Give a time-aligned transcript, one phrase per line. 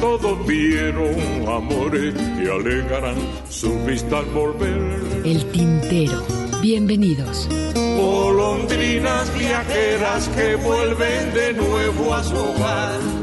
[0.00, 1.14] Todos vieron
[1.48, 3.16] amores que alegarán
[3.48, 5.22] su vista al volver.
[5.24, 6.22] El tintero.
[6.60, 7.48] Bienvenidos.
[7.96, 13.15] Golondrinas viajeras que vuelven de nuevo a su hogar.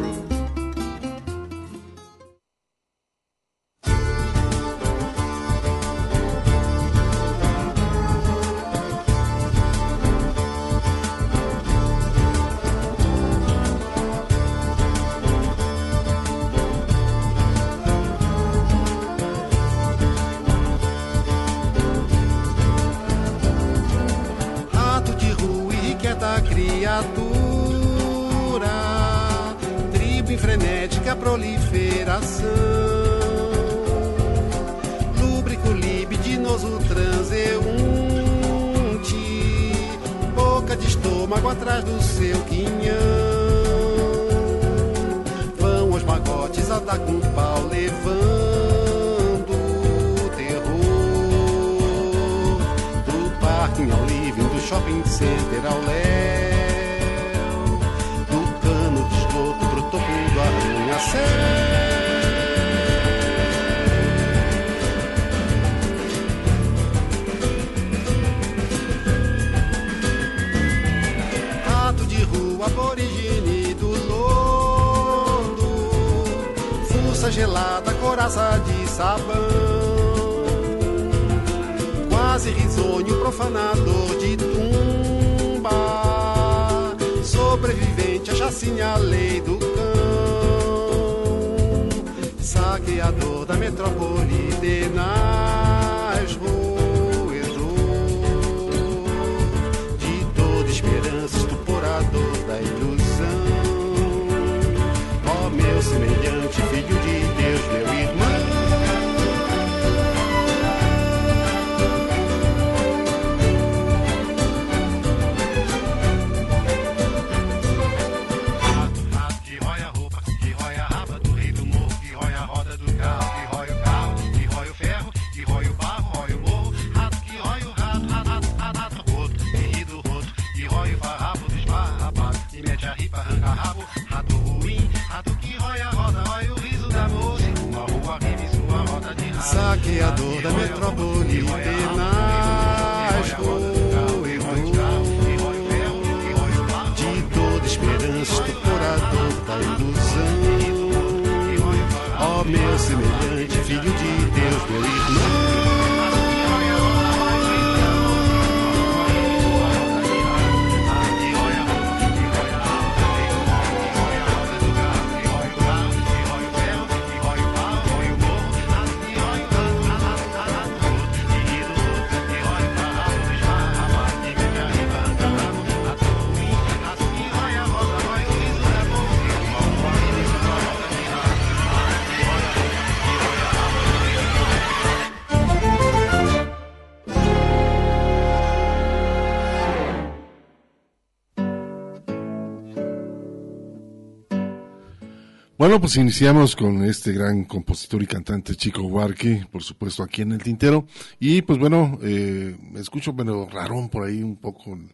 [195.73, 200.33] Bueno, pues iniciamos con este gran compositor y cantante Chico Huarque, por supuesto aquí en
[200.33, 200.85] el Tintero.
[201.19, 204.93] Y pues bueno, eh, me escucho bueno, rarón por ahí un poco el,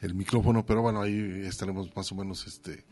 [0.00, 2.84] el micrófono, pero bueno, ahí estaremos más o menos este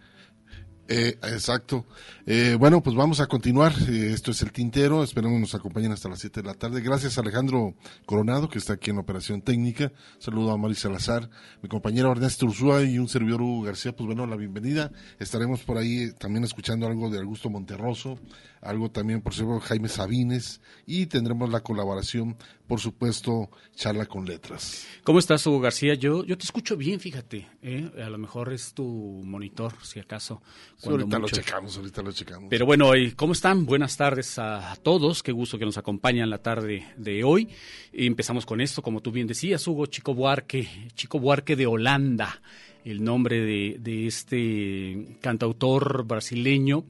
[0.91, 1.87] eh, exacto.
[2.25, 3.73] Eh, bueno, pues vamos a continuar.
[3.89, 5.05] Eh, esto es el Tintero.
[5.05, 6.81] Esperamos nos acompañen hasta las 7 de la tarde.
[6.81, 7.75] Gracias Alejandro
[8.07, 9.93] Coronado, que está aquí en operación técnica.
[10.19, 11.29] Saludo a Mari Salazar,
[11.61, 13.95] mi compañero Ernesto Ursúa y un servidor Hugo García.
[13.95, 14.91] Pues bueno, la bienvenida.
[15.19, 18.19] Estaremos por ahí también escuchando algo de Augusto Monterroso,
[18.63, 22.37] algo también, por supuesto, Jaime Sabines y tendremos la colaboración,
[22.69, 24.87] por supuesto, Charla con Letras.
[25.03, 25.95] ¿Cómo estás, Hugo García?
[25.95, 27.49] Yo, yo te escucho bien, fíjate.
[27.63, 27.91] ¿eh?
[28.05, 30.43] A lo mejor es tu monitor, si acaso.
[30.77, 32.51] Sí, ahorita lo checamos, ahorita lo checamos.
[32.51, 33.65] Pero bueno, ¿y ¿cómo están?
[33.65, 35.23] Buenas tardes a todos.
[35.23, 37.49] Qué gusto que nos acompañan la tarde de hoy.
[37.91, 42.43] Empezamos con esto, como tú bien decías, Hugo, Chico Buarque, Chico Buarque de Holanda,
[42.85, 46.85] el nombre de, de este cantautor brasileño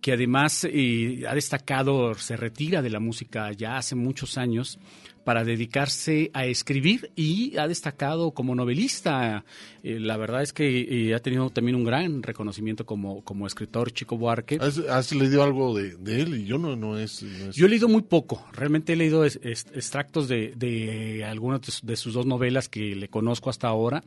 [0.00, 4.78] que además eh, ha destacado, se retira de la música ya hace muchos años
[5.24, 9.44] para dedicarse a escribir y ha destacado como novelista.
[9.82, 13.92] Eh, la verdad es que eh, ha tenido también un gran reconocimiento como, como escritor
[13.92, 14.58] Chico Buarque.
[14.60, 16.40] ¿Has, has leído algo de, de él?
[16.40, 17.22] Y yo no, no es...
[17.22, 21.24] no es- Yo he leído muy poco, realmente he leído es- es- extractos de, de
[21.24, 24.02] algunas de, de sus dos novelas que le conozco hasta ahora,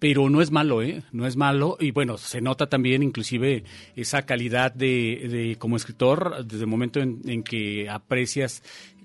[0.00, 1.02] pero no es malo, ¿eh?
[1.10, 3.64] No es malo y bueno, se nota también inclusive
[3.96, 8.62] esa calidad de, de como escritor desde el momento en, en que aprecias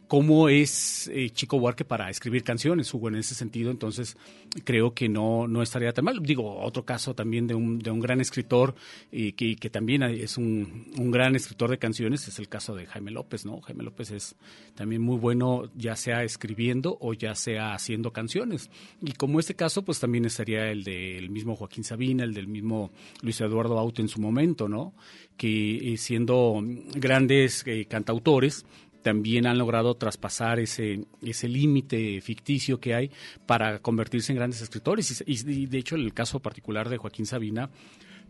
[0.07, 4.17] cómo es eh, Chico Buarque para escribir canciones, Hugo, en ese sentido, entonces
[4.63, 6.21] creo que no, no estaría tan mal.
[6.21, 8.75] Digo, otro caso también de un, de un gran escritor
[9.11, 12.85] y que, que también es un, un gran escritor de canciones, es el caso de
[12.85, 13.61] Jaime López, ¿no?
[13.61, 14.35] Jaime López es
[14.75, 18.69] también muy bueno, ya sea escribiendo o ya sea haciendo canciones.
[19.01, 22.91] Y como este caso, pues también estaría el del mismo Joaquín Sabina, el del mismo
[23.21, 24.93] Luis Eduardo Auto en su momento, ¿no?
[25.37, 26.61] Que eh, siendo
[26.95, 28.65] grandes eh, cantautores,
[29.03, 33.11] también han logrado traspasar ese, ese límite ficticio que hay
[33.45, 35.23] para convertirse en grandes escritores.
[35.27, 37.69] Y, y- de hecho, el caso particular de Joaquín Sabina,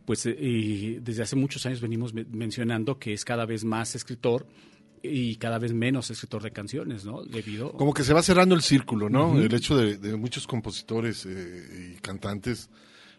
[0.05, 4.45] pues eh, desde hace muchos años venimos me- mencionando que es cada vez más escritor
[5.01, 7.23] y cada vez menos escritor de canciones, ¿no?
[7.23, 7.73] Debido...
[7.73, 9.37] Como que se va cerrando el círculo, ¿no?
[9.39, 12.69] El hecho de, de muchos compositores eh, y cantantes,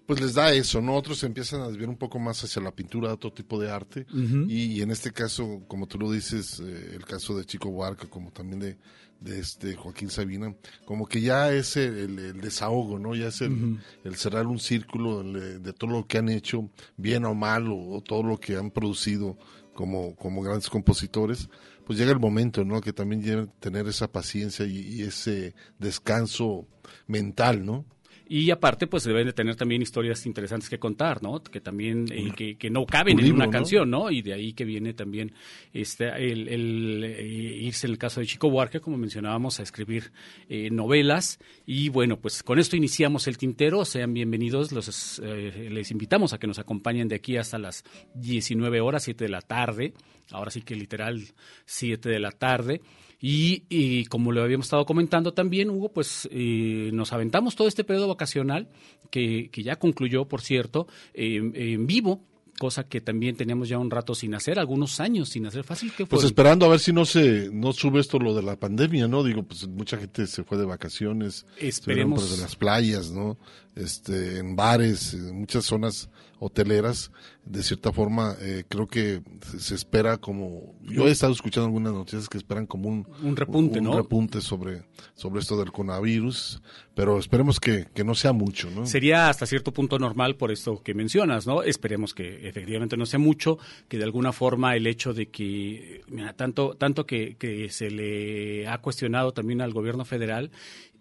[0.06, 0.95] pues les da eso, ¿no?
[0.95, 4.06] Otros se empiezan a desviar un poco más hacia la pintura, otro tipo de arte.
[4.49, 8.31] y, en este caso, como tú lo dices, eh, el caso de Chico Buarque, como
[8.31, 8.79] también de,
[9.21, 10.55] de este Joaquín Sabina,
[10.85, 13.15] como que ya es el, desahogo, ¿no?
[13.15, 17.25] Ya es el, el cerrar un círculo de, de todo lo que han hecho, bien
[17.25, 19.39] o mal, o, o todo lo que han producido
[19.73, 21.49] como, como grandes compositores,
[21.87, 22.81] pues llega el momento, ¿no?
[22.81, 26.67] Que también deben tener esa paciencia y, y ese descanso
[27.07, 27.87] mental, ¿no?
[28.26, 31.43] Y aparte, pues deben de tener también historias interesantes que contar, ¿no?
[31.43, 34.11] Que también, eh, que, que no caben en libro, una canción, ¿no?
[34.11, 35.32] Y de ahí que viene también
[35.73, 40.12] este, el, el, eh, irse en el caso de Chico Buarque, como mencionábamos, a escribir
[40.49, 41.38] eh, novelas.
[41.67, 43.85] Y bueno, pues con esto iniciamos el tintero.
[43.85, 44.73] Sean bienvenidos.
[44.73, 47.85] Los, eh, les invitamos a que nos acompañen de aquí hasta las
[48.15, 49.93] 19 horas, 7 de la tarde.
[50.31, 51.23] Ahora sí que literal
[51.67, 52.81] 7 de la tarde.
[53.26, 57.82] Y, y como lo habíamos estado comentando también, Hugo, pues eh, nos aventamos todo este
[57.82, 58.69] periodo vacacional,
[59.11, 62.21] que, que ya concluyó, por cierto, eh, en vivo,
[62.59, 65.65] cosa que también teníamos ya un rato sin hacer, algunos años sin hacer.
[65.65, 66.19] Fácil que fue.
[66.19, 69.25] Pues esperando a ver si no se no sube esto lo de la pandemia, ¿no?
[69.25, 72.21] Digo, pues mucha gente se fue de vacaciones, Esperemos.
[72.21, 73.38] pues, en las playas, ¿no?
[73.75, 76.11] Este, en bares, en muchas zonas
[76.44, 77.11] hoteleras,
[77.46, 79.23] de cierta forma, eh, creo que
[79.58, 83.79] se, espera como, yo he estado escuchando algunas noticias que esperan como un, Un repunte,
[83.79, 83.96] un ¿no?
[83.96, 84.82] repunte sobre,
[85.14, 86.61] sobre esto del coronavirus,
[86.94, 88.85] pero esperemos que, que no sea mucho, ¿no?
[88.85, 91.62] Sería hasta cierto punto normal por esto que mencionas, ¿no?
[91.62, 93.58] Esperemos que efectivamente no sea mucho,
[93.88, 98.69] que de alguna forma el hecho de que, mira, tanto, tanto que, que se le
[98.69, 100.50] ha cuestionado también al gobierno federal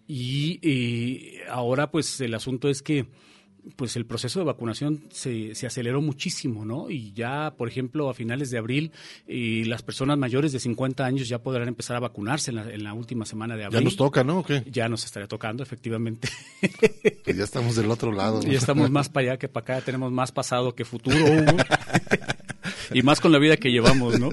[0.06, 3.06] y, y ahora pues el asunto es que
[3.76, 6.90] pues el proceso de vacunación se, se aceleró muchísimo, ¿no?
[6.90, 8.92] Y ya, por ejemplo, a finales de abril,
[9.26, 12.84] eh, las personas mayores de 50 años ya podrán empezar a vacunarse en la, en
[12.84, 13.80] la última semana de abril.
[13.80, 14.40] Ya nos toca, ¿no?
[14.40, 14.62] ¿O qué?
[14.70, 16.28] Ya nos estaría tocando, efectivamente.
[17.24, 18.40] Pues ya estamos del otro lado.
[18.42, 18.48] ¿no?
[18.50, 21.56] Ya estamos más para allá que para acá, tenemos más pasado que futuro, Hugo.
[22.92, 24.30] y más con la vida que llevamos, ¿no?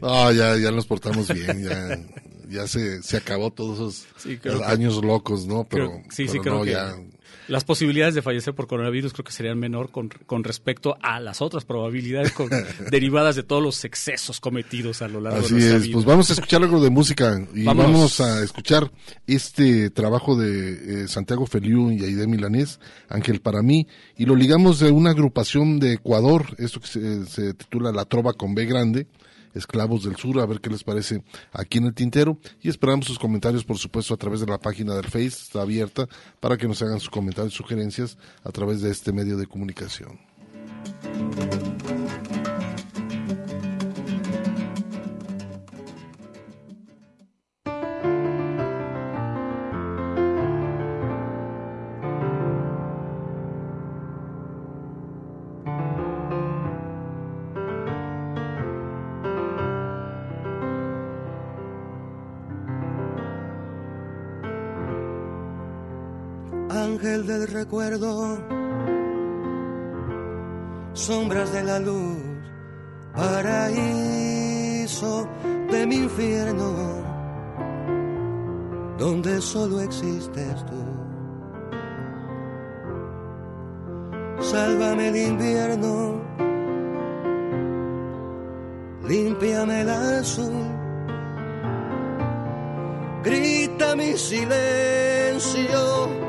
[0.00, 1.98] No, ya, ya nos portamos bien, ya,
[2.48, 5.64] ya se, se acabó todos esos Sí, creo que- años locos, ¿no?
[5.68, 6.94] Pero, Creo- sí, sí, creo no, que ya,
[7.48, 11.40] las posibilidades de fallecer por coronavirus creo que serían menor con, con respecto a las
[11.42, 12.50] otras probabilidades con-
[12.90, 15.82] derivadas de todos los excesos cometidos a lo largo así de nuestra es.
[15.84, 15.92] vida.
[15.94, 17.92] Pues vamos a escuchar algo de música y Vámonos.
[17.92, 18.90] vamos a escuchar
[19.26, 23.86] este trabajo de eh, Santiago Feliu y Aide Milanés, Ángel para mí,
[24.16, 28.32] y lo ligamos de una agrupación de Ecuador, esto que se, se titula La Trova
[28.34, 29.06] con B Grande.
[29.56, 31.22] Esclavos del Sur, a ver qué les parece
[31.52, 32.38] aquí en el tintero.
[32.62, 36.08] Y esperamos sus comentarios, por supuesto, a través de la página del Face, está abierta,
[36.40, 40.18] para que nos hagan sus comentarios, sugerencias a través de este medio de comunicación.
[67.56, 68.38] Recuerdo,
[70.92, 72.18] sombras de la luz,
[73.14, 75.26] paraíso
[75.70, 76.74] de mi infierno,
[78.98, 80.84] donde solo existes tú.
[84.38, 86.20] Sálvame el invierno,
[89.08, 90.52] límpiame el azul.
[93.24, 96.25] Grita mi silencio,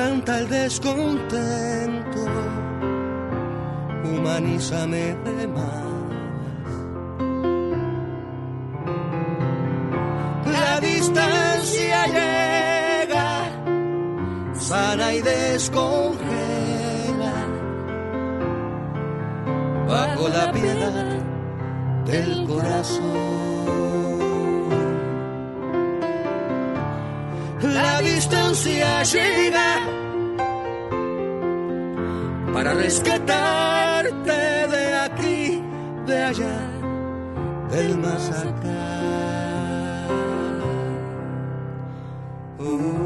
[0.00, 2.20] canta el descontento,
[4.04, 5.84] humanízame de más.
[10.56, 13.28] La distancia llega,
[14.54, 16.18] sana y descongela,
[19.86, 21.22] bajo la piedad
[22.06, 24.29] del corazón.
[28.20, 29.70] Distancia llega
[32.52, 34.40] para rescatarte
[34.74, 35.62] de aquí,
[36.06, 36.60] de allá,
[37.70, 38.82] del más acá.
[42.58, 43.00] Uh, uh.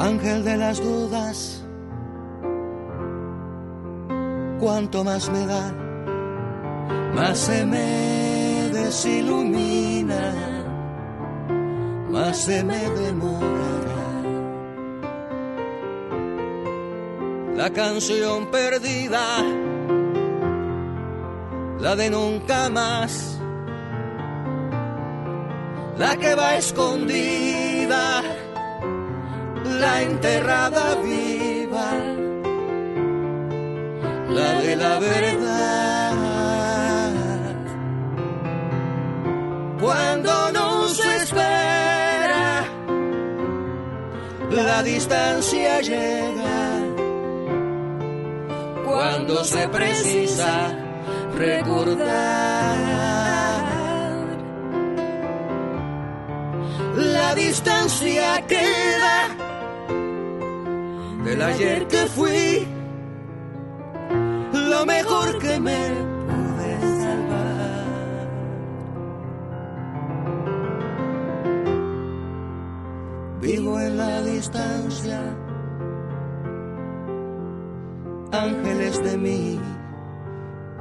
[0.00, 1.61] Ángel de las dudas,
[4.62, 5.74] cuanto más me da,
[7.16, 10.32] más se me desilumina,
[12.08, 14.04] más se me demorará.
[17.56, 19.26] La canción perdida,
[21.80, 23.40] la de nunca más,
[25.98, 28.22] la que va escondida,
[29.80, 32.21] la enterrada viva
[34.34, 36.12] la de la verdad.
[39.80, 42.64] Cuando no se espera,
[44.50, 46.80] la distancia llega.
[48.84, 50.74] Cuando se precisa
[51.36, 52.76] recordar,
[56.96, 59.28] la distancia queda
[61.24, 62.81] del ayer que fui
[64.82, 65.78] lo mejor que me
[66.26, 68.26] pude salvar.
[73.40, 75.20] Vivo en la distancia,
[78.32, 79.60] ángeles de mí,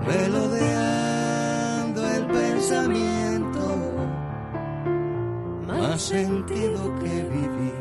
[0.07, 3.77] melodeando el pensamiento,
[5.67, 7.80] más sentido que viví.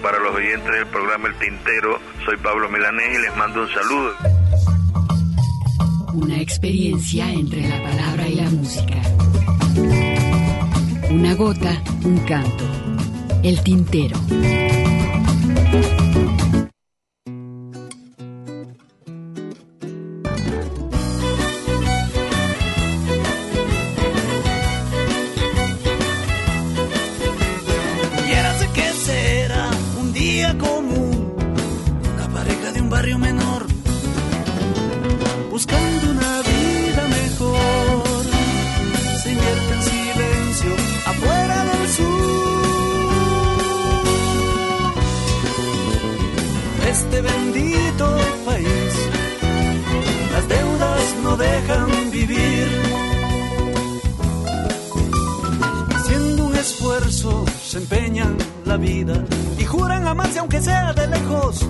[0.00, 4.12] Para los oyentes del programa El Tintero, soy Pablo Milanés y les mando un saludo.
[6.14, 8.96] Una experiencia entre la palabra y la música.
[11.10, 12.64] Una gota, un canto.
[13.42, 14.16] El Tintero.
[58.84, 61.60] Y juran amarse aunque sea de lejos.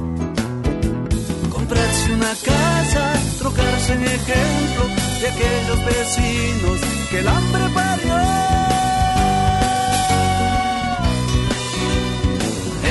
[1.50, 4.84] Comprarse una casa, trocarse en ejemplo
[5.20, 8.16] de aquellos vecinos que el hambre parió.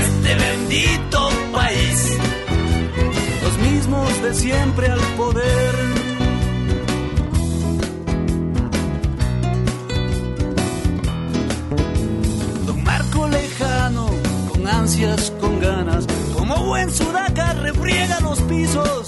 [0.04, 2.18] Este bendito país,
[3.44, 6.01] los mismos de siempre al poder.
[15.40, 16.06] Con ganas,
[16.38, 19.08] como buen sudaca refriega los pisos.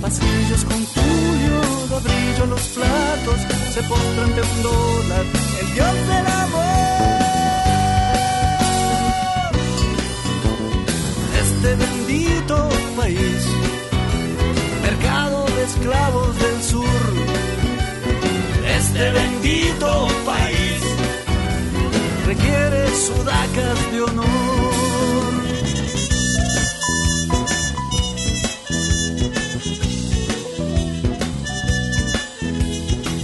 [0.00, 3.40] Pasillos con tulio, da brillo los platos,
[3.72, 5.24] se postra ante un dólar,
[5.60, 6.80] el dios del amor.
[11.40, 13.46] Este bendito país,
[14.82, 17.12] mercado de esclavos del sur.
[18.76, 20.08] Este bendito
[22.30, 25.32] requiere sudacas de honor.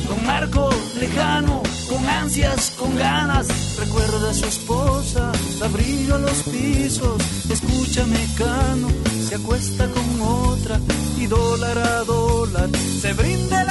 [0.09, 3.47] Don Marco lejano, con ansias, con ganas,
[3.79, 8.89] recuerda a su esposa, da brillo a los pisos, escucha mecano,
[9.29, 10.81] se acuesta con otra
[11.17, 13.71] y dólar a dólar se brinda el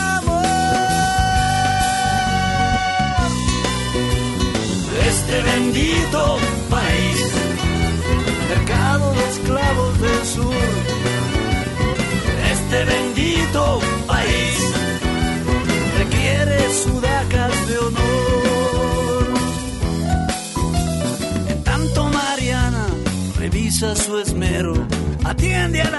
[5.28, 6.38] este bendito
[6.70, 7.32] país,
[8.48, 10.56] mercado de esclavos del sur,
[12.52, 14.74] este bendito país
[15.98, 19.26] requiere sudacas de honor.
[21.50, 22.86] En tanto Mariana
[23.40, 24.74] revisa su esmero,
[25.24, 25.90] atiende a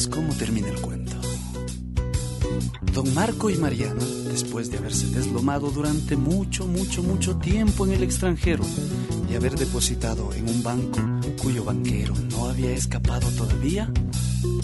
[0.00, 1.16] contarles cómo termina el cuento.
[2.92, 8.02] Don Marco y Mariana, después de haberse deslomado durante mucho, mucho, mucho tiempo en el
[8.02, 8.64] extranjero
[9.30, 11.00] y haber depositado en un banco
[11.42, 13.90] cuyo banquero no había escapado todavía,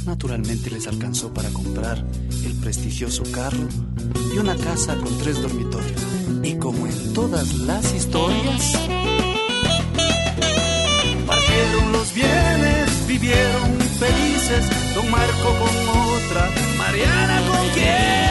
[0.05, 2.05] naturalmente les alcanzó para comprar
[2.45, 3.69] el prestigioso carro
[4.35, 6.01] y una casa con tres dormitorios.
[6.43, 8.73] Y como en todas las historias,
[11.27, 18.26] partieron los bienes, vivieron felices, don Marco con otra, Mariana con quién.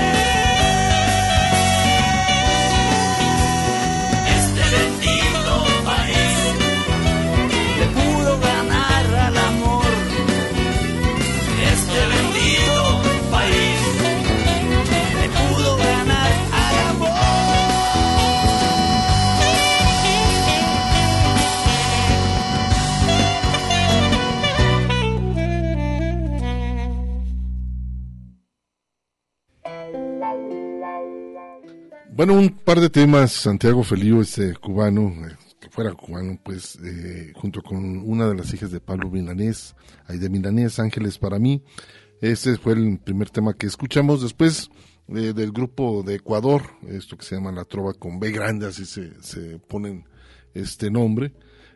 [32.16, 33.32] Bueno, un par de temas.
[33.34, 38.54] Santiago Felío, este cubano, eh, que fuera cubano, pues, eh, junto con una de las
[38.54, 39.76] hijas de Pablo Milanés,
[40.08, 41.62] ahí de Milanés, Ángeles para mí.
[42.22, 44.22] Ese fue el primer tema que escuchamos.
[44.22, 44.70] Después
[45.10, 48.86] eh, del grupo de Ecuador, esto que se llama La Trova con B grande, así
[48.86, 50.06] se, se ponen
[50.54, 51.34] este nombre.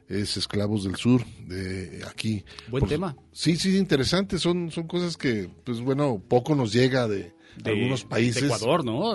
[0.08, 2.44] Es Esclavos del Sur, de aquí.
[2.70, 3.16] Buen Por- tema.
[3.32, 4.40] Sí, sí, interesante.
[4.40, 8.42] Son, son cosas que, pues bueno, poco nos llega de, De- algunos países.
[8.42, 9.14] De Ecuador, ¿no?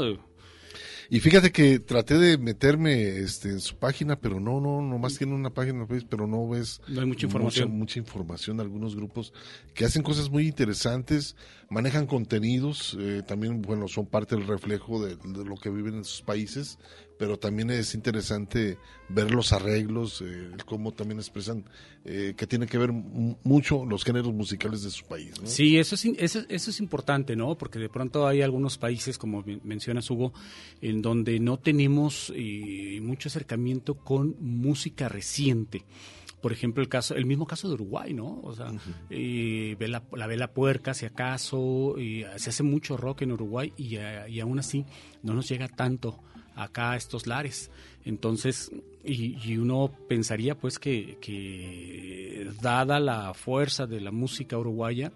[1.10, 5.34] Y fíjate que traté de meterme este, en su página, pero no, no, nomás tiene
[5.34, 7.68] una página, pero no ves No hay mucha información.
[7.68, 9.32] mucha, mucha información de algunos grupos
[9.74, 11.36] que hacen cosas muy interesantes,
[11.68, 16.04] manejan contenidos, eh, también, bueno, son parte del reflejo de, de lo que viven en
[16.04, 16.78] sus países,
[17.18, 21.64] pero también es interesante ver los arreglos, eh, cómo también expresan,
[22.04, 25.40] eh, que tiene que ver mucho los géneros musicales de su país.
[25.40, 25.46] ¿no?
[25.46, 27.56] Sí, eso es, eso, eso, es importante, ¿no?
[27.56, 30.32] Porque de pronto hay algunos países, como mencionas Hugo,
[30.80, 35.84] en donde no tenemos eh, mucho acercamiento con música reciente
[36.40, 38.38] por ejemplo, el caso, el mismo caso de Uruguay, ¿no?
[38.42, 38.66] O sea,
[39.08, 44.40] la, la, vela puerca, si acaso, y se hace mucho rock en Uruguay y, y
[44.40, 44.84] aún así
[45.22, 46.20] no nos llega tanto
[46.54, 47.70] acá a estos lares.
[48.04, 48.70] Entonces,
[49.04, 55.12] y, uno pensaría pues que, que, dada la fuerza de la música uruguaya,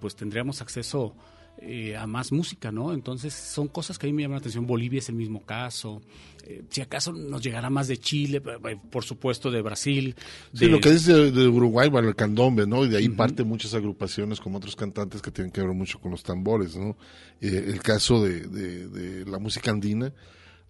[0.00, 1.14] pues tendríamos acceso
[1.62, 2.94] eh, a más música, ¿no?
[2.94, 4.66] Entonces son cosas que a mí me llaman la atención.
[4.66, 6.00] Bolivia es el mismo caso.
[6.46, 10.14] Eh, si acaso nos llegará más de Chile, por supuesto de Brasil.
[10.54, 12.86] Sí, lo que es de, Uruguay, bueno, el candombe, ¿no?
[12.86, 16.12] Y de ahí parte muchas agrupaciones como otros cantantes que tienen que ver mucho con
[16.12, 16.96] los tambores, ¿no?
[17.42, 20.14] Eh, el caso de, de la música andina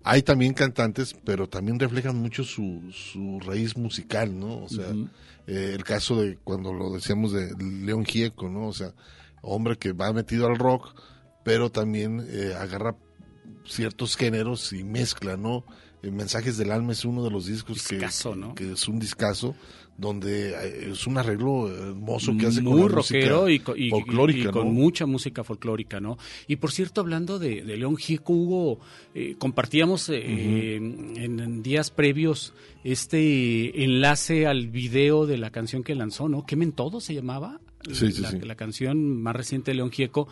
[0.02, 4.64] hay también cantantes, pero también reflejan mucho su, su raíz musical, ¿no?
[4.64, 4.90] O sea,
[5.46, 8.68] eh, el caso de cuando lo decíamos de León Gieco, ¿no?
[8.68, 8.94] O sea,
[9.42, 10.94] hombre que va metido al rock,
[11.44, 12.96] pero también eh, agarra
[13.66, 15.64] ciertos géneros y mezcla, ¿no?
[16.02, 19.54] Eh, Mensajes del Alma es uno de los discos que, que, es un discazo
[19.96, 25.44] donde eh, es un arreglo hermoso que hace muy con rockero y, con mucha música
[25.44, 26.16] folclórica, ¿no?
[26.46, 28.80] Y por cierto, hablando de, León Gieco, Hugo,
[29.14, 36.28] eh, compartíamos eh, en, días previos este enlace al video de la canción que lanzó,
[36.28, 36.46] ¿no?
[36.46, 37.60] Quemen todo se llamaba.
[37.92, 38.40] Sí, sí, la, sí.
[38.40, 40.28] la, canción más reciente de León Gieco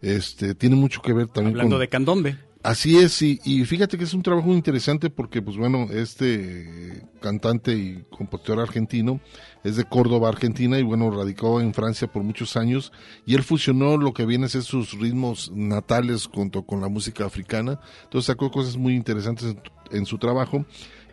[0.02, 2.38] Este, tiene mucho que ver también Hablando de candombe.
[2.64, 8.04] Así es, y, fíjate que es un trabajo interesante porque, pues bueno, este cantante y
[8.10, 9.22] compositor argentino
[9.64, 12.92] es de Córdoba, Argentina, y bueno, radicó en Francia por muchos años,
[13.26, 17.26] y él fusionó lo que viene a ser sus ritmos natales junto con la música
[17.26, 20.66] africana, entonces sacó cosas muy interesantes en, en su trabajo,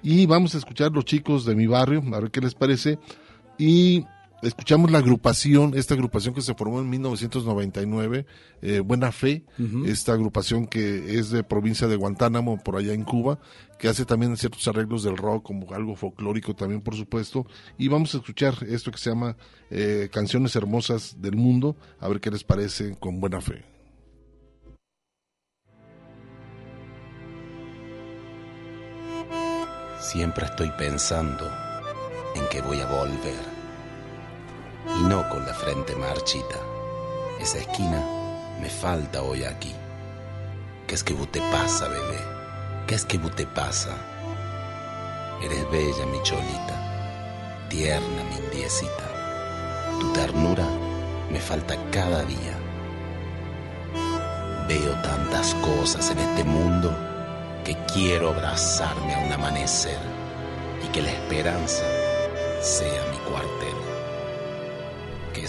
[0.02, 2.98] y vamos a escuchar los chicos de mi barrio, a ver qué les parece,
[3.58, 4.04] y
[4.44, 8.26] escuchamos la agrupación, esta agrupación que se formó en 1999,
[8.62, 9.44] eh, Buena Fe,
[9.86, 13.38] esta agrupación que es de provincia de Guantánamo, por allá en Cuba,
[13.78, 17.46] que hace también ciertos arreglos del rock, como algo folclórico también, por supuesto.
[17.78, 19.36] Y vamos a escuchar esto que se llama
[19.70, 23.64] eh, Canciones Hermosas del Mundo, a ver qué les parece con Buena Fe.
[30.00, 31.50] Siempre estoy pensando
[32.36, 33.53] en que voy a volver
[34.86, 36.56] y no con la frente marchita.
[37.40, 38.02] Esa esquina
[38.60, 39.74] me falta hoy aquí.
[40.86, 42.18] ¿Qué es que te pasa, bebé?
[42.86, 43.96] ¿Qué es que te pasa?
[45.42, 49.98] Eres bella, mi cholita, tierna, mi indiecita.
[50.00, 50.66] Tu ternura
[51.30, 52.58] me falta cada día.
[54.68, 56.94] Veo tantas cosas en este mundo
[57.64, 59.98] que quiero abrazarme a un amanecer
[60.84, 61.84] y que la esperanza
[62.60, 63.83] sea mi cuartel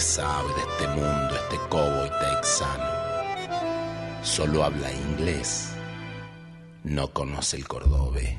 [0.00, 2.84] sabe de este mundo este cowboy texano.
[4.22, 5.70] Solo habla inglés,
[6.84, 8.36] no conoce el cordobés.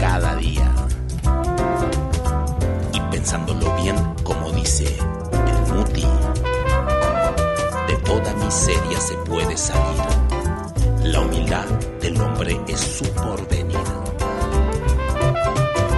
[0.00, 0.70] cada día.
[2.92, 6.06] Y pensándolo bien, como dice el Muti,
[7.88, 10.02] de toda miseria se puede salir.
[11.04, 11.64] La humildad
[12.00, 13.78] del hombre es su porvenir.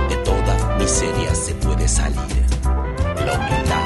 [0.08, 2.46] De toda miseria se puede salir.
[3.24, 3.85] La humildad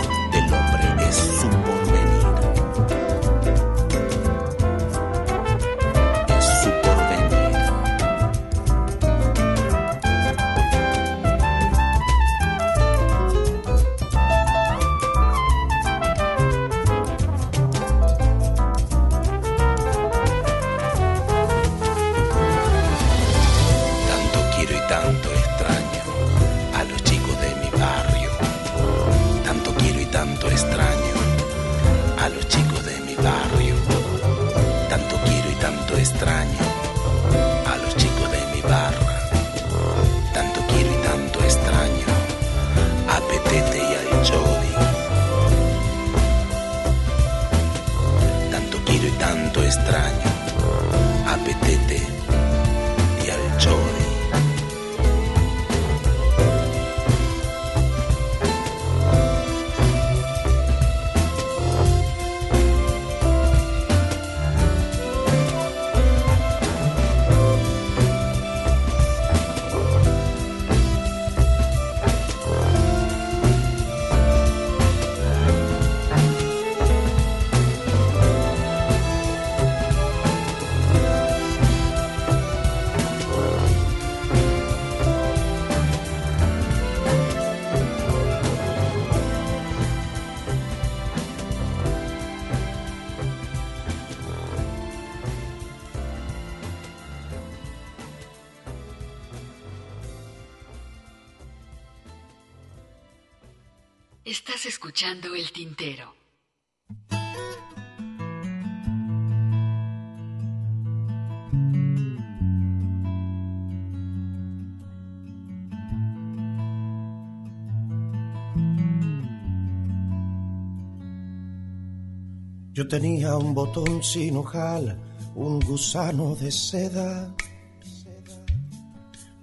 [122.91, 124.99] tenía un botón sin ojal,
[125.37, 127.33] un gusano de seda,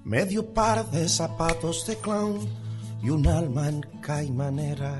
[0.04, 2.40] medio par de zapatos de clown
[3.02, 5.00] y un alma en caimanera.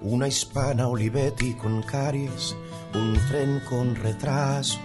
[0.00, 2.56] Una hispana Olivetti con caries,
[2.94, 4.80] un tren con retraso,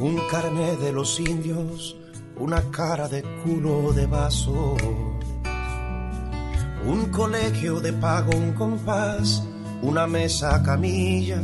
[0.00, 1.94] un carné de los indios,
[2.38, 4.74] una cara de culo de vaso,
[6.84, 9.42] un colegio de pago, un compás,
[9.82, 11.40] una mesa camilla,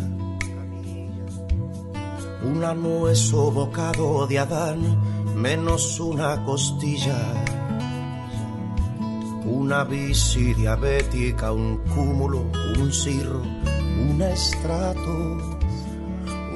[2.42, 4.80] una nuez o bocado de Adán,
[5.36, 7.18] menos una costilla,
[9.44, 15.58] una bici diabética, un cúmulo, un cirro, un estrato,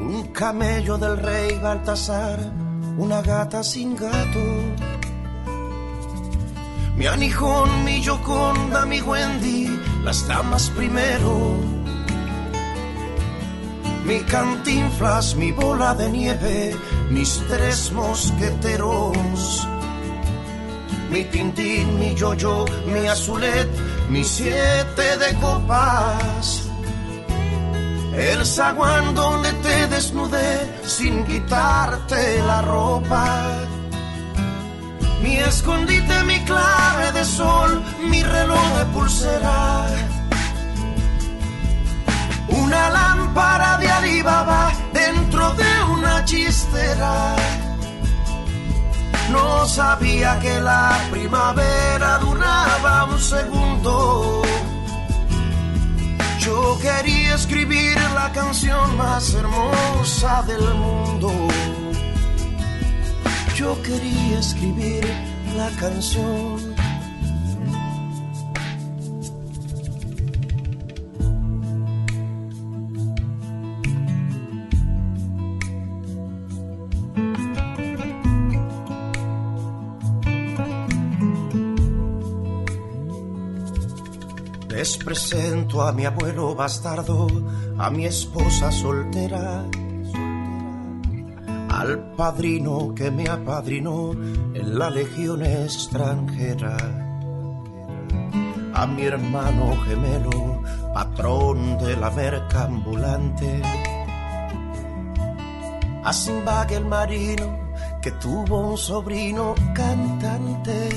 [0.01, 2.39] un camello del rey Baltasar,
[2.99, 4.92] una gata sin gato.
[6.97, 9.69] Mi Anijón, mi Yoconda, mi Wendy,
[10.05, 11.57] las damas primero.
[14.05, 16.77] Mi cantinflas, mi bola de nieve,
[17.11, 19.67] mis tres mosqueteros.
[21.11, 23.69] Mi tintín, mi yoyo, mi azulet,
[24.09, 26.69] mi siete de copas.
[28.15, 33.72] El zaguán donde te desnudé sin quitarte la ropa.
[35.23, 39.87] Mi escondite, mi clave de sol, mi reloj de pulsera.
[42.49, 47.37] Una lámpara de Alibaba dentro de una chistera.
[49.31, 54.43] No sabía que la primavera duraba un segundo.
[56.41, 61.31] Yo quería escribir la canción más hermosa del mundo.
[63.55, 65.05] Yo quería escribir
[65.57, 66.75] la canción.
[84.69, 87.29] Les presento a mi abuelo bastardo,
[87.79, 89.65] a mi esposa soltera,
[91.83, 96.77] al padrino que me apadrinó en la legión extranjera,
[98.73, 100.63] a mi hermano gemelo,
[100.95, 103.61] patrón de la merca ambulante,
[106.05, 107.47] a Simbag el marino
[108.01, 110.89] que tuvo un sobrino cantante.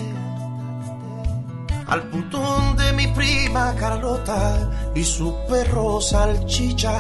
[1.88, 6.98] Al putón de mi prima Carlota y su perro salchicha,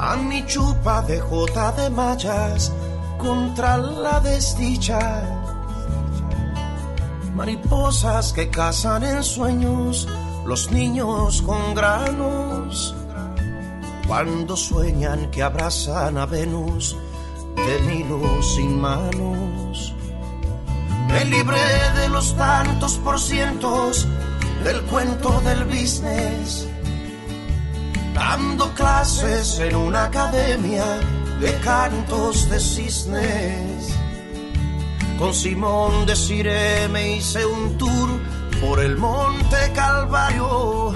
[0.00, 2.72] a mi chupa de jota de mallas
[3.18, 4.98] contra la desdicha,
[7.34, 10.08] mariposas que cazan en sueños
[10.46, 12.94] los niños con granos,
[14.08, 16.96] cuando sueñan que abrazan a Venus
[17.56, 19.94] de Nilo sin manos.
[21.08, 21.68] Me libré
[22.00, 24.08] de los tantos por cientos
[24.64, 26.69] del cuento del business,
[28.20, 30.84] dando clases en una academia
[31.40, 33.96] de cantos de cisnes.
[35.18, 38.10] Con Simón de Siré me hice un tour
[38.60, 40.92] por el Monte Calvario.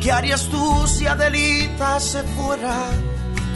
[0.00, 2.78] ¿Qué harías tú si Adelita se fuera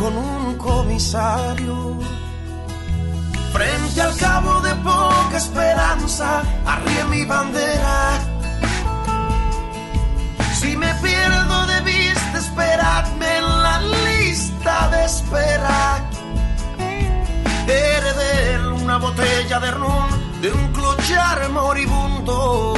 [0.00, 1.96] con un comisario?
[3.52, 8.18] Frente al cabo de poca esperanza, arrié mi bandera.
[10.60, 10.91] Si me
[12.52, 16.04] esperadme en la lista de espera.
[17.66, 20.08] Heredé una botella de ron
[20.42, 22.74] de un clochar moribundo.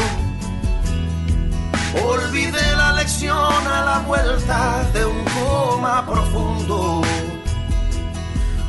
[2.07, 7.03] Olvidé la lección a la vuelta de un coma profundo.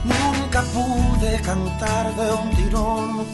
[0.03, 3.25] Nunca pude cantar de un tirón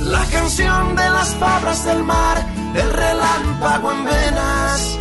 [0.00, 2.36] la canción de las palabras del mar,
[2.72, 4.98] del relámpago en venas,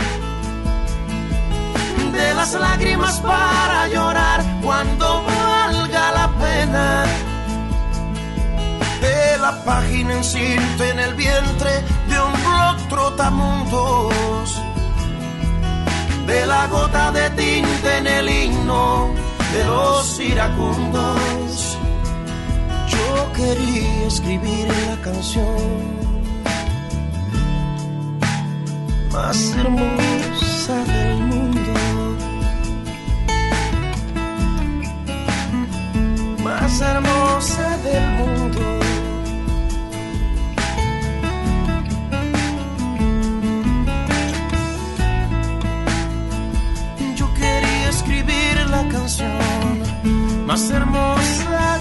[2.11, 7.05] de las lágrimas para llorar cuando valga la pena,
[9.01, 11.71] de la página en cinta en el vientre
[12.09, 14.61] de un blog trotamundos,
[16.27, 19.13] de la gota de tinta en el himno
[19.53, 21.77] de los iracundos.
[22.87, 26.01] Yo quería escribir la canción
[29.11, 31.50] más hermosa del mundo.
[36.61, 38.79] más hermosa del mundo.
[47.15, 51.80] Yo quería escribir la canción más hermosa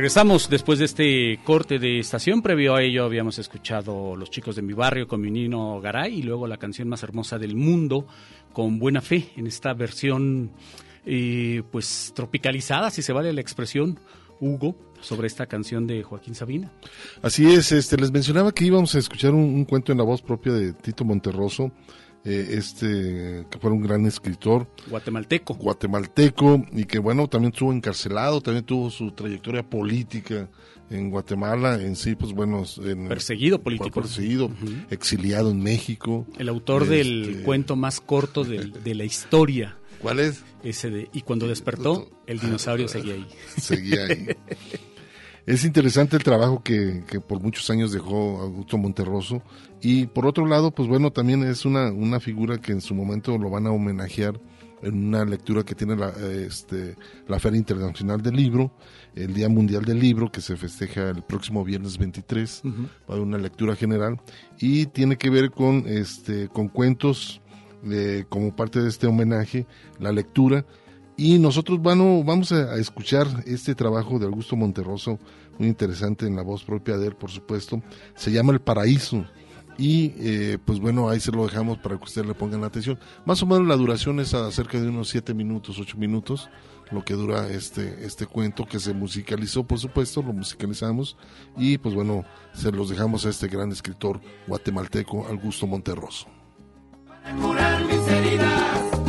[0.00, 2.40] Regresamos después de este corte de estación.
[2.40, 6.22] Previo a ello habíamos escuchado Los chicos de mi barrio con mi Nino Garay y
[6.22, 8.06] luego la canción más hermosa del mundo
[8.54, 10.52] con Buena Fe en esta versión
[11.04, 14.00] eh, pues tropicalizada, si se vale la expresión,
[14.40, 16.72] Hugo, sobre esta canción de Joaquín Sabina.
[17.20, 20.22] Así es, este les mencionaba que íbamos a escuchar un, un cuento en la voz
[20.22, 21.72] propia de Tito Monterroso,
[22.24, 25.54] eh, este que fue un gran escritor Guatemalteco.
[25.54, 30.48] guatemalteco y que bueno también estuvo encarcelado, también tuvo su trayectoria política
[30.90, 34.00] en Guatemala, en sí pues bueno, en- Perseguido político.
[34.00, 34.50] perseguido,
[34.90, 36.26] exiliado en México.
[36.38, 39.76] El autor del Este, cuento más corto del- de, la historia.
[40.02, 40.42] ¿Cuál es?
[40.64, 43.26] Ese de Y cuando despertó, el dinosaurio seguía ahí.
[43.56, 44.28] Seguía ahí.
[45.46, 49.42] Es interesante el trabajo que, que por muchos años dejó Augusto Monterroso.
[49.80, 53.36] Y por otro lado, pues bueno, también es una, una figura que en su momento
[53.38, 54.38] lo van a homenajear
[54.82, 56.96] en una lectura que tiene la, este,
[57.28, 58.72] la Feria Internacional del Libro,
[59.14, 62.82] el Día Mundial del Libro, que se festeja el próximo viernes 23, Ujú.
[62.82, 64.20] va a haber una lectura general.
[64.58, 67.40] Y tiene que ver con, este, con cuentos
[67.90, 69.66] eh, como parte de este homenaje,
[69.98, 70.64] la lectura
[71.20, 75.18] y nosotros vamos a, escuchar este trabajo de Augusto Monterroso,
[75.58, 77.82] muy interesante en la voz propia de él, por supuesto.
[78.14, 79.26] Se llama El Paraíso.
[79.76, 82.98] Y eh, pues bueno, ahí se lo dejamos para que ustedes le pongan atención.
[83.26, 86.48] Más o menos la duración es a cerca de unos 7 minutos, 8 minutos,
[86.90, 91.18] lo que dura este, este cuento que se musicalizó, por supuesto, lo musicalizamos.
[91.54, 96.28] Y pues bueno, se los dejamos a este gran escritor guatemalteco, Augusto Monterroso.
[97.42, 98.99] curar mis heridas.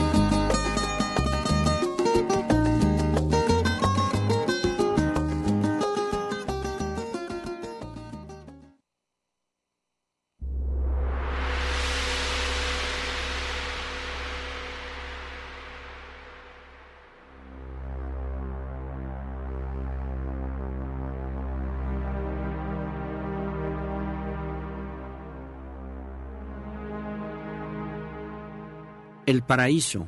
[29.46, 30.08] Paraíso.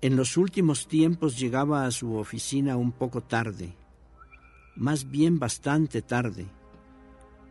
[0.00, 3.74] En los últimos tiempos llegaba a su oficina un poco tarde,
[4.76, 6.46] más bien bastante tarde,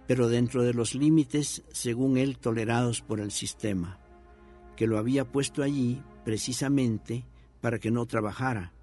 [0.08, 4.00] pero dentro de los límites, según él, tolerados por el sistema,
[4.76, 7.26] que lo había puesto allí precisamente
[7.62, 8.74] para que no trabajara,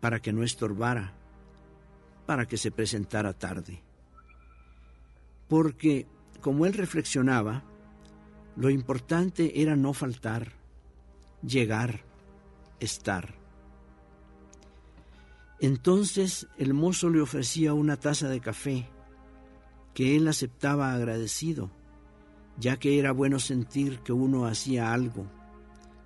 [0.00, 1.14] para que no estorbara,
[2.26, 3.82] para que se presentara tarde.
[5.48, 6.06] Porque,
[6.40, 7.64] como él reflexionaba,
[8.56, 10.52] lo importante era no faltar,
[11.42, 12.00] llegar,
[12.80, 13.34] estar.
[15.60, 18.88] Entonces el mozo le ofrecía una taza de café,
[19.94, 21.70] que él aceptaba agradecido,
[22.58, 25.26] ya que era bueno sentir que uno hacía algo,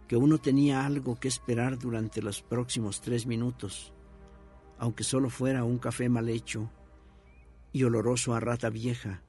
[0.08, 3.92] que uno tenía algo que esperar durante los próximos tres minutos,
[4.78, 6.70] aunque solo fuera un café mal hecho
[7.72, 9.22] y oloroso a rata vieja,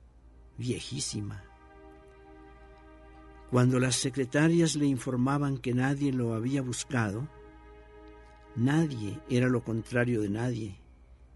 [0.58, 1.47] viejísima.
[3.50, 7.30] Cuando las secretarias le informaban que nadie lo había buscado,
[8.56, 10.76] nadie era lo contrario de nadie.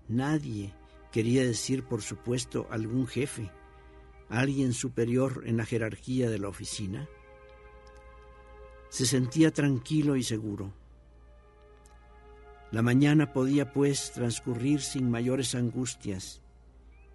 [0.10, 0.74] Nadie
[1.12, 3.50] quería decir, por supuesto, algún jefe,
[4.28, 7.08] alguien superior en la jerarquía de la oficina.
[8.90, 10.74] Se sentía tranquilo y seguro.
[12.72, 16.42] La mañana podía, pues, transcurrir sin mayores angustias,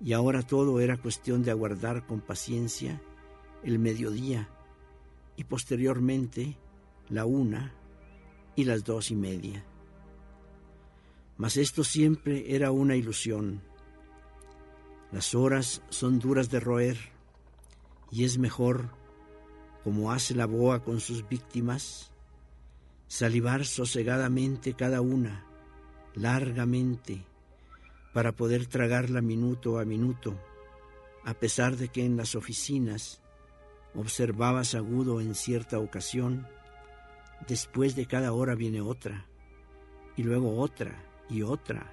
[0.00, 3.02] y ahora todo era cuestión de aguardar con paciencia
[3.62, 4.48] el mediodía
[5.36, 6.56] y posteriormente
[7.08, 7.74] la una
[8.54, 9.64] y las dos y media.
[11.36, 13.62] Mas esto siempre era una ilusión.
[15.12, 16.96] Las horas son duras de roer
[18.10, 18.90] y es mejor,
[19.84, 22.10] como hace la boa con sus víctimas,
[23.06, 25.46] salivar sosegadamente cada una,
[26.14, 27.24] largamente,
[28.12, 30.40] para poder tragarla minuto a minuto,
[31.24, 33.20] a pesar de que en las oficinas
[33.96, 36.46] observabas agudo en cierta ocasión,
[37.48, 39.26] después de cada hora viene otra,
[40.16, 41.92] y luego otra y otra,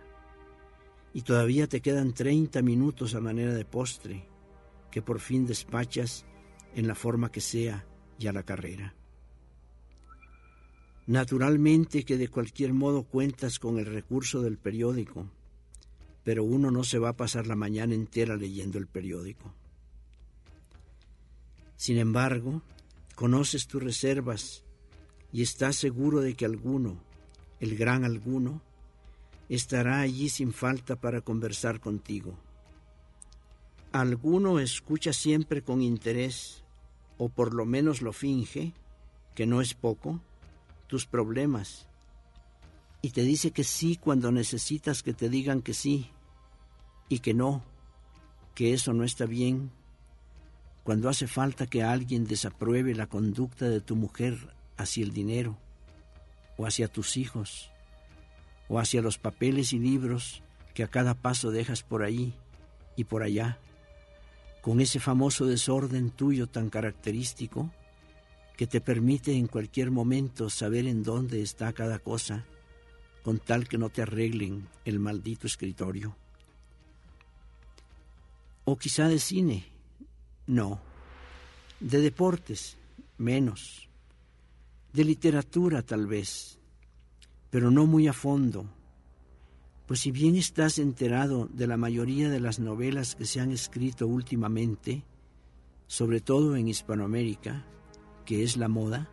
[1.14, 4.28] y todavía te quedan 30 minutos a manera de postre
[4.92, 6.26] que por fin despachas
[6.76, 7.86] en la forma que sea
[8.20, 8.94] y a la carrera.
[11.08, 15.28] Naturalmente que de cualquier modo cuentas con el recurso del periódico,
[16.24, 19.54] pero uno no se va a pasar la mañana entera leyendo el periódico.
[21.84, 22.62] Sin embargo,
[23.14, 24.64] conoces tus reservas
[25.34, 26.96] y estás seguro de que alguno,
[27.60, 28.62] el gran alguno,
[29.50, 32.38] estará allí sin falta para conversar contigo.
[33.92, 36.64] Alguno escucha siempre con interés,
[37.18, 38.72] o por lo menos lo finge,
[39.36, 40.22] que no es poco,
[40.88, 41.90] tus problemas,
[43.02, 46.10] y te dice que sí cuando necesitas que te digan que sí,
[47.10, 47.62] y que no,
[48.56, 49.70] que eso no está bien,
[50.84, 55.58] cuando hace falta que alguien desapruebe la conducta de tu mujer hacia el dinero,
[56.58, 57.72] o hacia tus hijos,
[58.68, 62.34] o hacia los papeles y libros que a cada paso dejas por ahí
[62.96, 63.60] y por allá,
[64.62, 67.72] con ese famoso desorden tuyo tan característico
[68.58, 72.46] que te permite en cualquier momento saber en dónde está cada cosa,
[73.24, 76.16] con tal que no te arreglen el maldito escritorio.
[78.66, 79.73] O quizá de cine,
[80.48, 80.80] no.
[81.80, 82.78] De deportes,
[83.18, 83.90] menos.
[84.94, 86.60] De literatura tal vez,
[87.50, 88.66] pero no muy a fondo.
[89.88, 94.08] Pues si bien estás enterado de la mayoría de las novelas que se han escrito
[94.08, 95.04] últimamente,
[95.88, 97.66] sobre todo en Hispanoamérica,
[98.26, 99.10] que es la moda,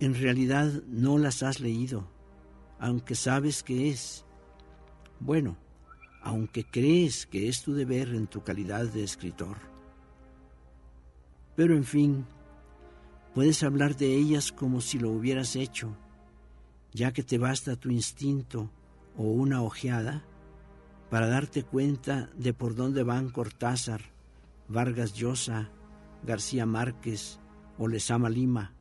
[0.00, 2.06] en realidad no las has leído,
[2.78, 4.24] aunque sabes que es.
[5.18, 5.56] Bueno,
[6.22, 9.56] aunque crees que es tu deber en tu calidad de escritor.
[11.58, 12.24] Pero en fin,
[13.34, 15.96] puedes hablar de ellas como si lo hubieras hecho,
[16.92, 18.70] ya que te basta tu instinto
[19.16, 20.22] o una ojeada
[21.10, 24.02] para darte cuenta de por dónde van Cortázar,
[24.68, 25.68] Vargas Llosa,
[26.24, 27.40] García Márquez
[27.76, 28.72] o Lezama Lima,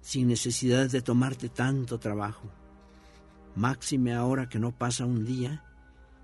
[0.00, 2.50] sin necesidad de tomarte tanto trabajo.
[3.54, 5.62] Máxime ahora que no pasa un día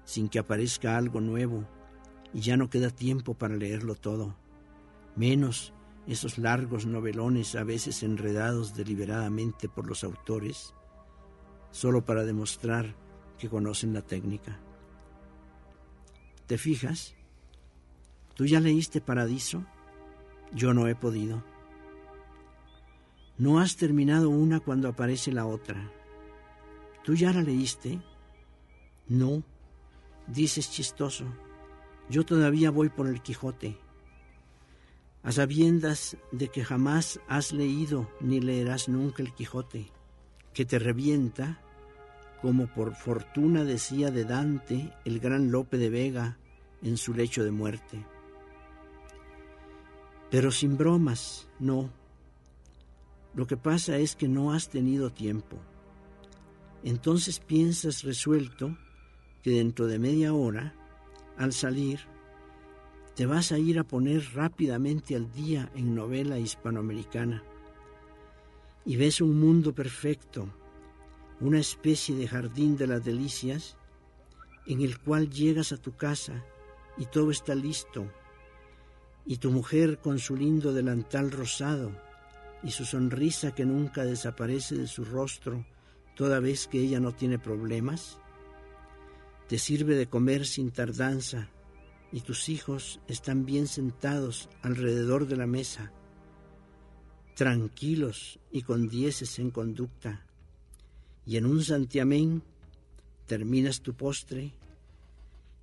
[0.06, 1.64] sin que aparezca algo nuevo
[2.34, 4.41] y ya no queda tiempo para leerlo todo,
[5.16, 5.72] menos
[6.06, 10.74] esos largos novelones a veces enredados deliberadamente por los autores,
[11.70, 12.94] solo para demostrar
[13.38, 14.58] que conocen la técnica.
[16.46, 17.14] ¿Te fijas?
[18.34, 19.64] ¿Tú ya leíste Paradiso?
[20.52, 21.42] Yo no he podido.
[23.38, 25.90] No has terminado una cuando aparece la otra.
[27.04, 28.00] ¿Tú ya la leíste?
[29.08, 29.42] No.
[30.26, 31.24] Dices chistoso.
[32.08, 33.78] Yo todavía voy por el Quijote.
[35.22, 39.90] A sabiendas de que jamás has leído ni leerás nunca el Quijote,
[40.52, 41.60] que te revienta
[42.40, 46.38] como por fortuna decía de Dante el gran Lope de Vega
[46.82, 48.04] en su lecho de muerte.
[50.28, 51.88] Pero sin bromas, no.
[53.34, 55.56] Lo que pasa es que no has tenido tiempo.
[56.82, 58.76] Entonces piensas resuelto
[59.42, 60.74] que dentro de media hora,
[61.38, 62.00] al salir,
[63.14, 67.42] te vas a ir a poner rápidamente al día en novela hispanoamericana.
[68.84, 70.48] Y ves un mundo perfecto
[71.42, 73.76] una especie de jardín de las delicias
[74.66, 76.44] en el cual llegas a tu casa
[76.96, 78.06] y todo está listo,
[79.26, 81.90] y tu mujer con su lindo delantal rosado
[82.62, 85.66] y su sonrisa que nunca desaparece de su rostro
[86.14, 88.18] toda vez que ella no tiene problemas,
[89.48, 91.48] te sirve de comer sin tardanza
[92.12, 95.92] y tus hijos están bien sentados alrededor de la mesa,
[97.34, 100.26] tranquilos y con dieces en conducta.
[101.24, 102.42] Y en un santiamén
[103.26, 104.52] terminas tu postre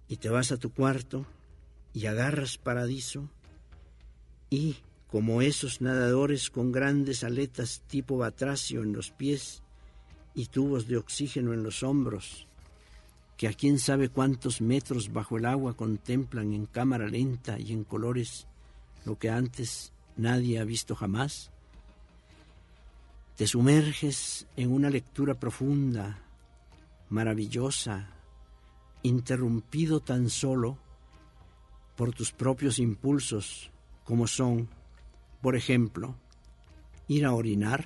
[0.08, 1.28] y te vas a tu cuarto
[1.94, 3.30] y agarras paradiso
[4.50, 4.78] y,
[5.12, 9.62] como esos nadadores con grandes aletas tipo batracio en los pies
[10.34, 12.48] y tubos de oxígeno en los hombros,
[13.40, 17.86] que a quién sabe cuántos metros bajo el agua contemplan en cámara lenta y en
[17.86, 18.48] colores
[19.06, 21.50] lo que antes nadie ha visto jamás,
[23.38, 26.20] te sumerges en una lectura profunda,
[27.08, 28.10] maravillosa,
[29.04, 30.78] interrumpido tan solo
[31.96, 33.72] por tus propios impulsos,
[34.04, 34.68] como son,
[35.42, 36.14] por ejemplo,
[37.08, 37.86] ir a orinar,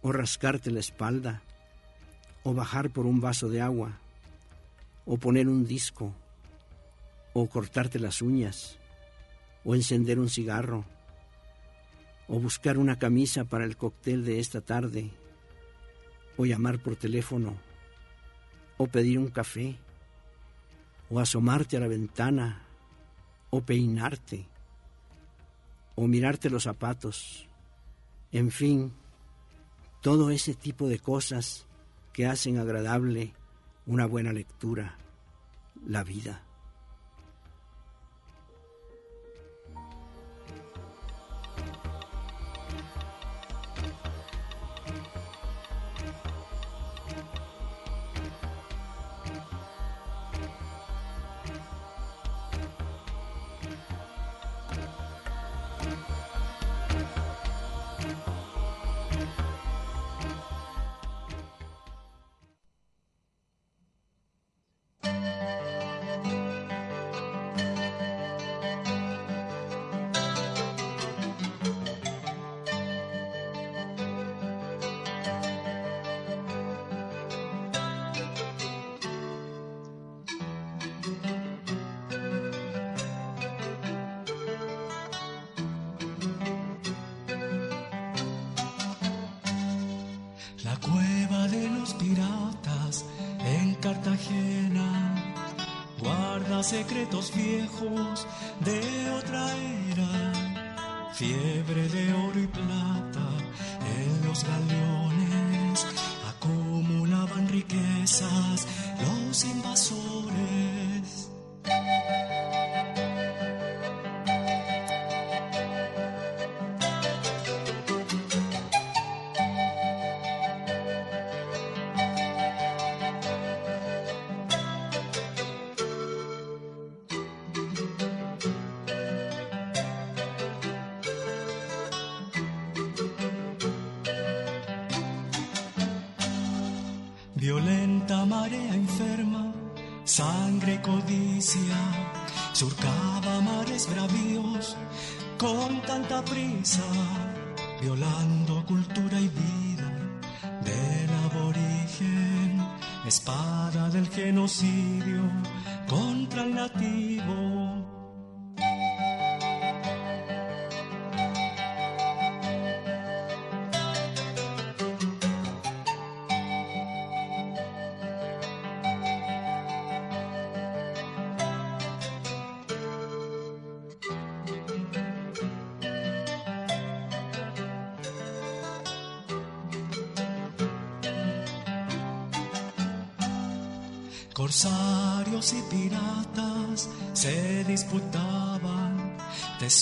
[0.00, 1.42] o rascarte la espalda,
[2.44, 3.98] o bajar por un vaso de agua,
[5.04, 6.14] o poner un disco,
[7.32, 8.78] o cortarte las uñas,
[9.64, 10.84] o encender un cigarro,
[12.28, 15.10] o buscar una camisa para el cóctel de esta tarde,
[16.36, 17.56] o llamar por teléfono,
[18.76, 19.76] o pedir un café,
[21.10, 22.62] o asomarte a la ventana,
[23.50, 24.46] o peinarte,
[25.94, 27.48] o mirarte los zapatos,
[28.30, 28.92] en fin,
[30.00, 31.66] todo ese tipo de cosas
[32.12, 33.34] que hacen agradable
[33.86, 34.96] una buena lectura,
[35.86, 36.42] la vida.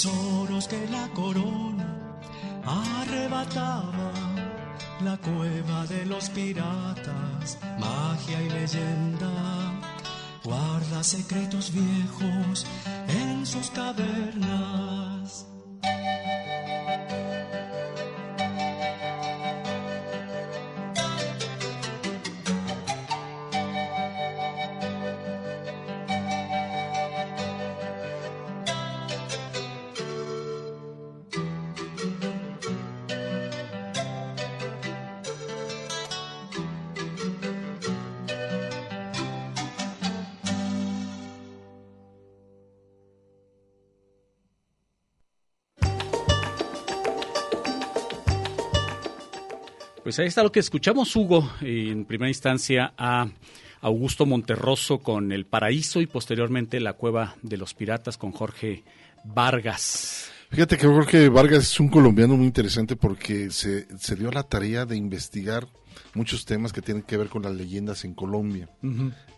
[0.00, 2.18] Tesoros que la corona
[2.64, 4.12] arrebataba.
[5.04, 9.30] La cueva de los piratas, magia y leyenda,
[10.42, 12.66] guarda secretos viejos
[13.08, 15.09] en sus cavernas.
[50.10, 53.28] Pues ahí está lo que escuchamos, Hugo, en primera instancia a
[53.80, 58.82] Augusto Monterroso con El Paraíso y posteriormente La Cueva de los Piratas con Jorge
[59.22, 60.28] Vargas.
[60.50, 64.84] Fíjate que Jorge Vargas es un colombiano muy interesante porque se, se dio la tarea
[64.84, 65.68] de investigar
[66.14, 68.68] muchos temas que tienen que ver con las leyendas en Colombia.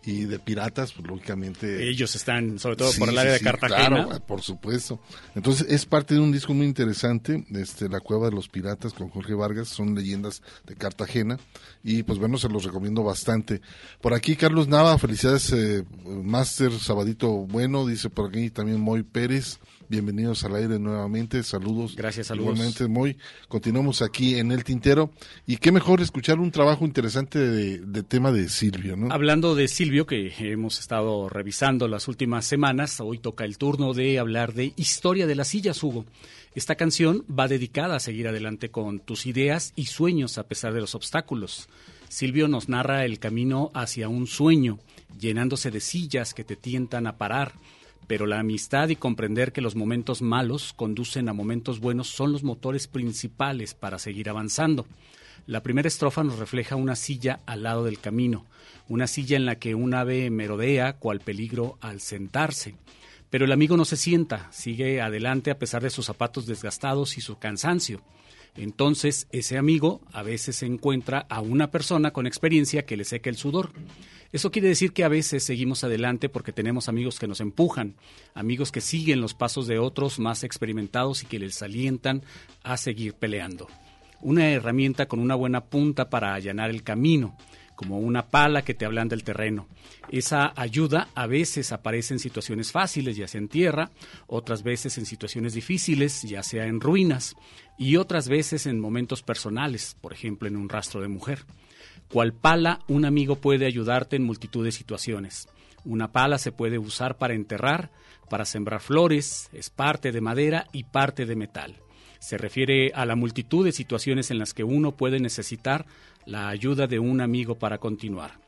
[0.05, 1.89] Y de piratas, pues lógicamente...
[1.89, 4.07] Ellos están, sobre todo por el área sí, de Cartagena.
[4.07, 5.01] claro, por supuesto.
[5.37, 9.11] Entonces es parte de un disco muy interesante, este, La Cueva de los Piratas con
[9.11, 11.39] Jorge Vargas, son leyendas de Cartagena
[11.85, 13.61] y pues bueno, se los recomiendo bastante.
[14.01, 19.59] Por aquí Carlos Nava, felicidades eh, Máster Sabadito Bueno, dice por aquí también Moy Pérez.
[19.93, 21.95] Bienvenidos al aire nuevamente, saludos.
[21.95, 22.55] Gracias, saludos.
[22.55, 23.19] Igualmente, Moy.
[23.47, 25.11] Continuamos aquí en El Tintero.
[25.47, 29.13] Y qué mejor escuchar un trabajo interesante de, de tema de Silvio, ¿no?
[29.13, 34.19] Hablando de Silvio, que hemos estado revisando las últimas semanas, hoy toca el turno de
[34.19, 36.07] hablar de Historia de las sillas, Hugo.
[36.55, 40.81] Esta canción va dedicada a seguir adelante con tus ideas y sueños a pesar de
[40.81, 41.69] los obstáculos.
[42.09, 44.79] Silvio nos narra el camino hacia un sueño,
[45.21, 47.53] llenándose de sillas que te tientan a parar,
[48.07, 52.43] pero la amistad y comprender que los momentos malos conducen a momentos buenos son los
[52.43, 54.87] motores principales para seguir avanzando.
[55.47, 58.47] La primera estrofa nos refleja una silla al lado del camino,
[58.89, 62.75] una silla en la que un ave merodea cual peligro al sentarse.
[63.31, 67.23] Pero el amigo no se sienta, sigue adelante a pesar de sus zapatos desgastados y
[67.23, 68.03] su cansancio.
[68.55, 73.37] Entonces, ese amigo a veces encuentra a una persona con experiencia que le seca el
[73.37, 73.73] sudor.
[74.33, 77.97] Eso quiere decir que a veces seguimos adelante porque tenemos amigos que nos empujan,
[78.35, 82.23] amigos que siguen los pasos de otros más experimentados y que les alientan
[82.63, 83.69] a seguir peleando.
[84.23, 87.37] Una herramienta con una buena punta para allanar el camino
[87.75, 89.67] como una pala que te hablan del terreno.
[90.11, 93.91] Esa ayuda a veces aparece en situaciones fáciles, ya sea en tierra,
[94.27, 97.35] otras veces en situaciones difíciles, ya sea en ruinas,
[97.79, 101.45] y otras veces en momentos personales, por ejemplo en un rastro de mujer.
[102.13, 105.49] Cual pala, un amigo puede ayudarte en multitud de situaciones.
[105.83, 107.91] Una pala se puede usar para enterrar,
[108.29, 111.77] para sembrar flores, es parte de madera y parte de metal.
[112.19, 115.87] Se refiere a la multitud de situaciones en las que uno puede necesitar
[116.27, 118.43] la ayuda de un amigo para continuar.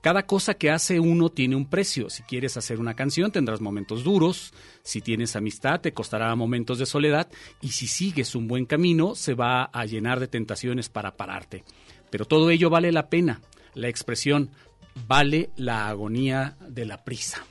[0.00, 2.10] Cada cosa que hace uno tiene un precio.
[2.10, 6.86] Si quieres hacer una canción tendrás momentos duros, si tienes amistad te costará momentos de
[6.86, 7.28] soledad
[7.60, 11.64] y si sigues un buen camino se va a llenar de tentaciones para pararte.
[12.10, 13.40] Pero todo ello vale la pena.
[13.74, 14.50] La expresión
[15.06, 17.44] vale la agonía de la prisa.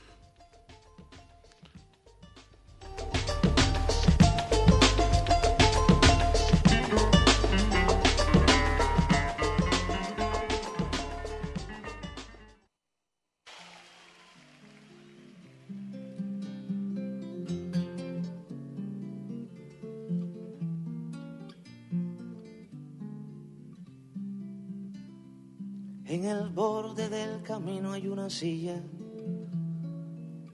[26.30, 28.80] El borde del camino hay una silla.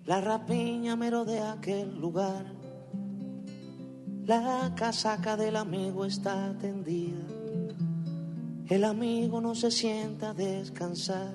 [0.04, 2.46] La rapiña merodea aquel lugar.
[4.24, 7.24] La casaca del amigo está tendida.
[8.68, 11.34] El amigo no se sienta descansar.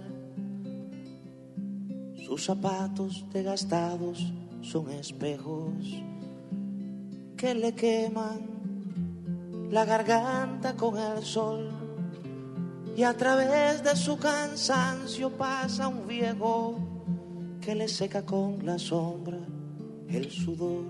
[2.25, 5.73] Sus zapatos desgastados son espejos
[7.37, 8.41] que le queman
[9.71, 11.80] la garganta con el sol
[12.95, 16.79] y a través de su cansancio pasa un viejo
[17.61, 19.37] que le seca con la sombra
[20.09, 20.85] el sudor.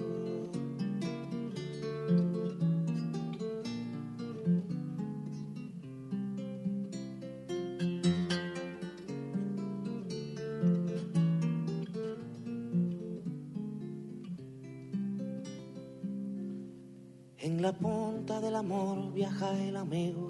[17.38, 20.21] En la punta del amor viaja el amigo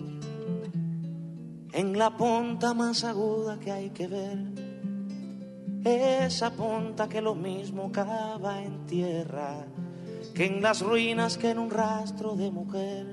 [2.01, 4.39] la punta más aguda que hay que ver,
[5.85, 9.67] esa punta que lo mismo cava en tierra,
[10.33, 13.05] que en las ruinas que en un rastro de mujer.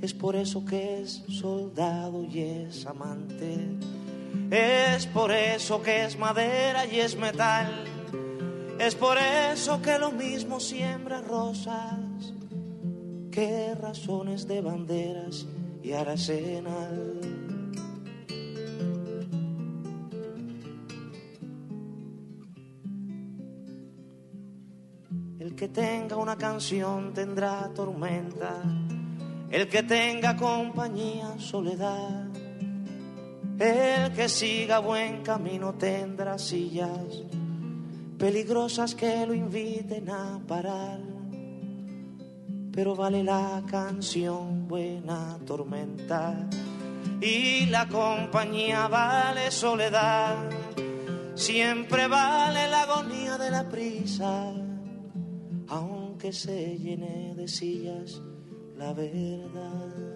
[0.00, 3.76] Es por eso que es soldado y es amante,
[4.48, 7.86] es por eso que es madera y es metal,
[8.78, 11.98] es por eso que lo mismo siembra rosas,
[13.32, 15.44] que razones de banderas
[15.86, 17.20] y Arsenal.
[25.38, 28.62] El que tenga una canción tendrá tormenta,
[29.48, 32.26] el que tenga compañía soledad,
[33.60, 37.22] el que siga buen camino tendrá sillas
[38.18, 41.15] peligrosas que lo inviten a parar
[42.76, 46.46] pero vale la canción buena tormenta.
[47.22, 50.50] Y la compañía vale soledad,
[51.34, 54.52] siempre vale la agonía de la prisa,
[55.68, 58.20] aunque se llene de sillas
[58.76, 60.15] la verdad.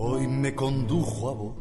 [0.00, 1.54] hoy me condujo a vos.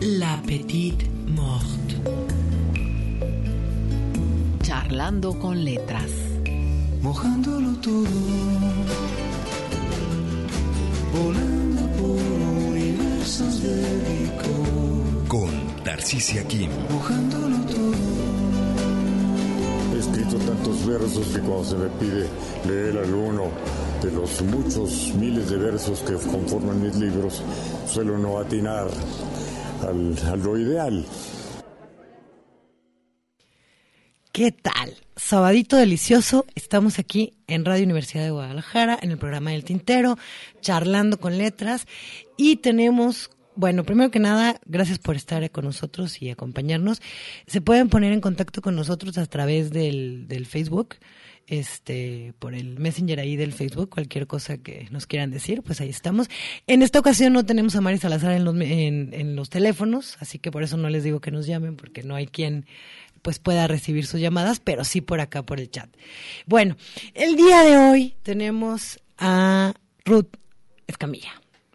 [0.00, 1.96] La Petite Morte.
[4.62, 6.10] Charlando con letras.
[7.02, 8.06] Mojándolo todo.
[11.14, 11.65] Volando
[13.26, 13.74] universos de
[14.08, 15.28] licor.
[15.28, 16.70] Con Tarcisia Kim.
[16.90, 17.94] Mojándolo todo.
[19.94, 22.28] He escrito tantos versos que cuando se me pide
[22.66, 23.50] leer alguno
[24.02, 27.42] de los muchos miles de versos que conforman mis libros,
[27.88, 28.88] suelo no atinar
[29.82, 31.04] al, a lo ideal.
[34.36, 34.94] ¿Qué tal?
[35.16, 40.18] Sabadito delicioso, estamos aquí en Radio Universidad de Guadalajara, en el programa del Tintero,
[40.60, 41.86] charlando con letras
[42.36, 47.00] y tenemos, bueno, primero que nada, gracias por estar con nosotros y acompañarnos.
[47.46, 50.96] Se pueden poner en contacto con nosotros a través del, del Facebook,
[51.46, 55.88] este, por el Messenger ahí del Facebook, cualquier cosa que nos quieran decir, pues ahí
[55.88, 56.28] estamos.
[56.66, 60.38] En esta ocasión no tenemos a Mari Salazar en los, en, en los teléfonos, así
[60.38, 62.66] que por eso no les digo que nos llamen, porque no hay quien
[63.26, 65.90] pues pueda recibir sus llamadas, pero sí por acá por el chat.
[66.46, 66.76] Bueno,
[67.12, 69.74] el día de hoy tenemos a
[70.04, 70.36] Ruth
[70.86, 71.32] Escamilla.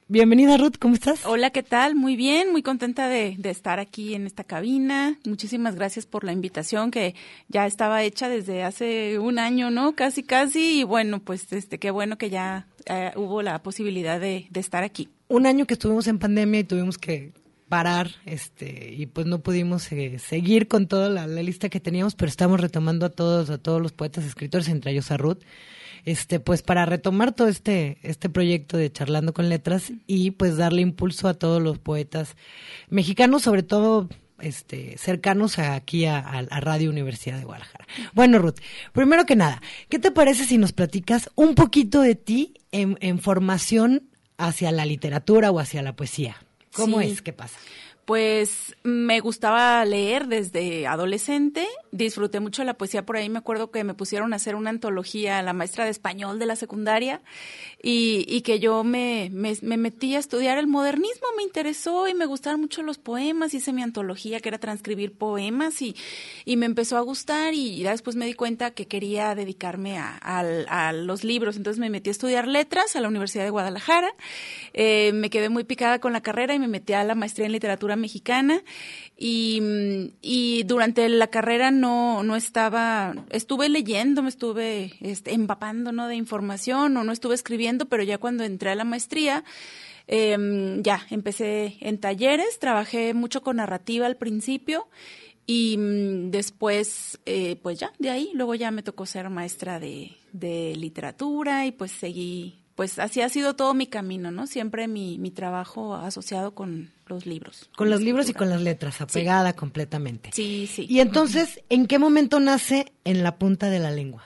[0.07, 1.25] Bienvenida Ruth, ¿cómo estás?
[1.25, 1.95] Hola, ¿qué tal?
[1.95, 5.19] Muy bien, muy contenta de, de, estar aquí en esta cabina.
[5.25, 7.15] Muchísimas gracias por la invitación que
[7.49, 9.93] ya estaba hecha desde hace un año, ¿no?
[9.93, 10.79] Casi, casi.
[10.79, 14.85] Y bueno, pues este, qué bueno que ya eh, hubo la posibilidad de, de estar
[14.85, 15.09] aquí.
[15.27, 17.33] Un año que estuvimos en pandemia y tuvimos que
[17.71, 22.27] parar este y pues no pudimos eh, seguir con toda la, lista que teníamos pero
[22.27, 25.37] estamos retomando a todos a todos los poetas escritores entre ellos a Ruth
[26.03, 30.81] este pues para retomar todo este este proyecto de charlando con letras y pues darle
[30.81, 32.35] impulso a todos los poetas
[32.89, 34.09] mexicanos sobre todo
[34.41, 37.85] este, cercanos a, aquí a, a, Radio Universidad de Guadalajara.
[38.13, 38.57] Bueno, Ruth,
[38.91, 43.19] primero que nada, ¿qué te parece si nos platicas un poquito de ti en, en
[43.19, 44.09] formación
[44.39, 46.37] hacia la literatura o hacia la poesía?
[46.73, 47.11] ¿Cómo Sí.
[47.11, 47.21] es?
[47.21, 47.57] ¿Qué pasa?
[48.05, 53.83] Pues me gustaba leer desde adolescente, disfruté mucho la poesía, por ahí me acuerdo que
[53.83, 57.21] me pusieron a hacer una antología a la maestra de español de la secundaria
[57.83, 62.25] y, que yo me, me, me, metí a estudiar el modernismo, me interesó y me
[62.25, 65.95] gustaron mucho los poemas, hice mi antología que era transcribir poemas y,
[66.45, 70.19] y me empezó a gustar y ya después me di cuenta que quería dedicarme a,
[70.21, 74.13] a, a los libros, entonces me metí a estudiar letras a la Universidad de Guadalajara,
[74.73, 77.51] eh, me quedé muy picada con la carrera y me metí a la maestría en
[77.51, 78.61] literatura mexicana
[79.23, 79.61] y,
[80.21, 86.07] y durante la carrera no, no estaba, estuve leyendo, me estuve este, empapando ¿no?
[86.07, 89.43] de información o no estuve escribiendo, pero ya cuando entré a la maestría,
[90.07, 90.37] eh,
[90.81, 94.87] ya empecé en talleres, trabajé mucho con narrativa al principio
[95.45, 100.11] y mm, después, eh, pues ya, de ahí, luego ya me tocó ser maestra de,
[100.33, 104.47] de literatura y pues seguí pues así ha sido todo mi camino, ¿no?
[104.47, 107.69] Siempre mi, mi trabajo asociado con los libros.
[107.75, 109.55] Con los libros y con las letras, apegada sí.
[109.55, 110.31] completamente.
[110.33, 110.87] Sí, sí.
[110.89, 114.23] Y entonces, ¿en qué momento nace en la punta de la lengua?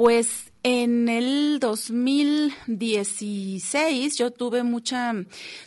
[0.00, 5.12] Pues en el 2016 yo tuve mucha,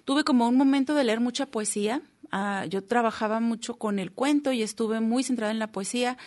[0.05, 2.01] tuve como un momento de leer mucha poesía.
[2.31, 6.17] Uh, yo trabajaba mucho con el cuento y estuve muy centrada en la poesía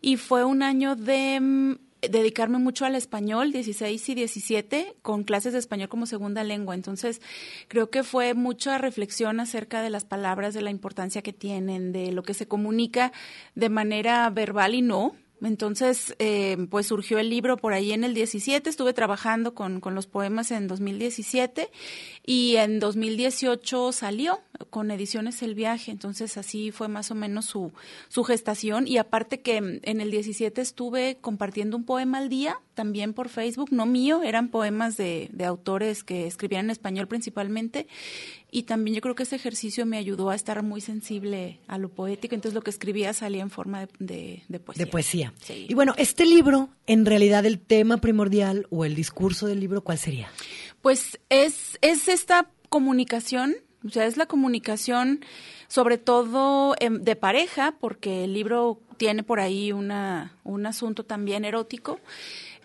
[0.00, 1.74] y fue un año de mm,
[2.10, 6.74] dedicarme mucho al español, 16 y 17, con clases de español como segunda lengua.
[6.74, 7.20] Entonces,
[7.68, 12.10] creo que fue mucha reflexión acerca de las palabras, de la importancia que tienen, de
[12.10, 13.12] lo que se comunica
[13.54, 15.14] de manera verbal y no.
[15.42, 19.94] Entonces, eh, pues surgió el libro por ahí en el 17, estuve trabajando con, con
[19.94, 21.70] los poemas en 2017
[22.24, 27.72] y en 2018 salió con Ediciones El Viaje, entonces así fue más o menos su,
[28.08, 28.88] su gestación.
[28.88, 33.68] Y aparte que en el 17 estuve compartiendo un poema al día, también por Facebook,
[33.72, 37.86] no mío, eran poemas de, de autores que escribían en español principalmente
[38.50, 41.88] y también yo creo que ese ejercicio me ayudó a estar muy sensible a lo
[41.88, 44.84] poético, entonces lo que escribía salía en forma de, de, de poesía.
[44.84, 45.34] De poesía.
[45.42, 45.66] Sí.
[45.68, 49.98] Y bueno, este libro, en realidad el tema primordial o el discurso del libro, ¿cuál
[49.98, 50.30] sería?
[50.82, 55.24] Pues es, es esta comunicación, o sea, es la comunicación
[55.66, 61.44] sobre todo eh, de pareja, porque el libro tiene por ahí una, un asunto también
[61.44, 61.98] erótico.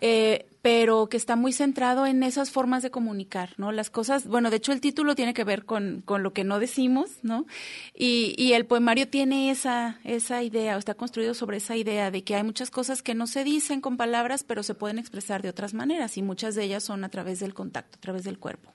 [0.02, 3.72] Eh, pero que está muy centrado en esas formas de comunicar, ¿no?
[3.72, 6.60] Las cosas, bueno, de hecho el título tiene que ver con, con lo que no
[6.60, 7.46] decimos, ¿no?
[7.96, 12.24] Y, y, el poemario tiene esa, esa idea, o está construido sobre esa idea de
[12.24, 15.50] que hay muchas cosas que no se dicen con palabras, pero se pueden expresar de
[15.50, 18.74] otras maneras, y muchas de ellas son a través del contacto, a través del cuerpo.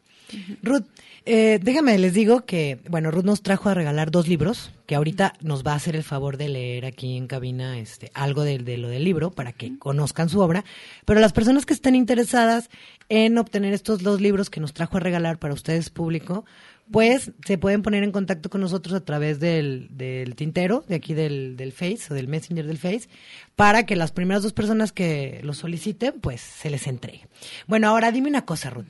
[0.62, 0.85] Ruth,
[1.27, 5.35] eh, déjame, les digo que, bueno, Ruth nos trajo a regalar dos libros, que ahorita
[5.41, 8.77] nos va a hacer el favor de leer aquí en cabina este, algo de, de
[8.77, 10.64] lo del libro para que conozcan su obra.
[11.05, 12.68] Pero las personas que estén interesadas
[13.09, 16.45] en obtener estos dos libros que nos trajo a regalar para ustedes público,
[16.91, 21.14] pues se pueden poner en contacto con nosotros a través del, del tintero, de aquí
[21.14, 23.09] del, del Face o del Messenger del Face,
[23.57, 27.27] para que las primeras dos personas que lo soliciten, pues se les entregue.
[27.66, 28.87] Bueno, ahora dime una cosa, Ruth.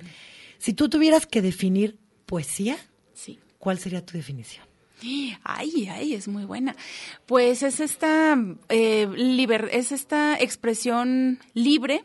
[0.65, 2.79] Si tú tuvieras que definir poesía,
[3.13, 3.39] sí.
[3.59, 4.65] ¿cuál sería tu definición?
[5.43, 6.75] Ay, ay, es muy buena.
[7.27, 8.33] Pues es esta,
[8.71, 12.05] eh, liber- es esta expresión libre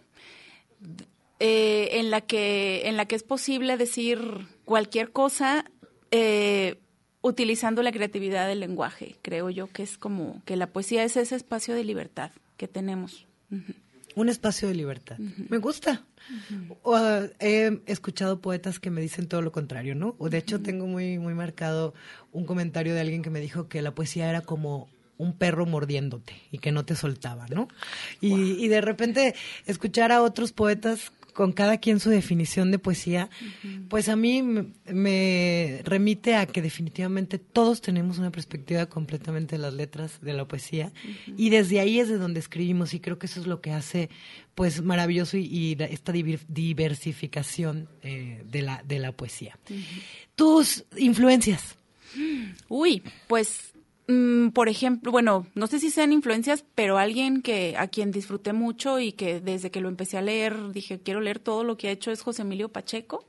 [1.40, 4.20] eh, en la que en la que es posible decir
[4.66, 5.64] cualquier cosa
[6.12, 6.82] eh,
[7.22, 9.16] utilizando la creatividad del lenguaje.
[9.22, 13.26] Creo yo que es como que la poesía es ese espacio de libertad que tenemos.
[14.20, 15.18] Un espacio de libertad.
[15.18, 16.06] Me gusta.
[16.84, 20.18] O, eh, he escuchado poetas que me dicen todo lo contrario, ¿no?
[20.20, 21.94] O de hecho tengo muy muy marcado
[22.34, 26.34] un comentario de alguien que me dijo que la poesía era como un perro mordiéndote
[26.52, 27.70] y que no te soltaba, ¿no?
[28.20, 33.30] Y, y de repente escuchar a otros poetas con cada quien su definición de poesía,
[33.90, 39.62] pues a mí me- me remite a que definitivamente todos tenemos una perspectiva completamente de
[39.62, 40.92] las letras de la poesía
[41.38, 44.10] y desde ahí es de donde escribimos y creo que eso es lo que hace
[44.56, 49.58] pues maravilloso y, esta diversificación eh, de, la, de la poesía.
[50.36, 51.76] Tus influencias.
[52.68, 53.69] Uy, pues,
[54.10, 58.54] mm, por ejemplo, bueno, no sé si sean influencias, pero alguien que a quien disfruté
[58.54, 61.88] mucho y que desde que lo empecé a leer dije quiero leer todo lo que
[61.88, 63.26] ha hecho es José Emilio Pacheco.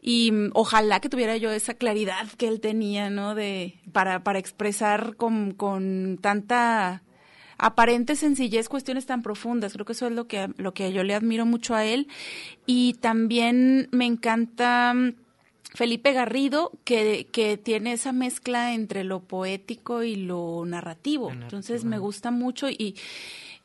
[0.00, 3.34] Y mm, ojalá que tuviera yo esa claridad que él tenía, ¿no?
[3.34, 7.02] De, para, para expresar con, con tanta
[7.56, 9.72] aparente sencillez cuestiones tan profundas.
[9.72, 12.08] Creo que eso es lo que, lo que yo le admiro mucho a él.
[12.66, 15.14] Y también me encanta mm,
[15.74, 21.32] Felipe Garrido, que, que tiene esa mezcla entre lo poético y lo narrativo.
[21.32, 22.94] Entonces me gusta mucho y,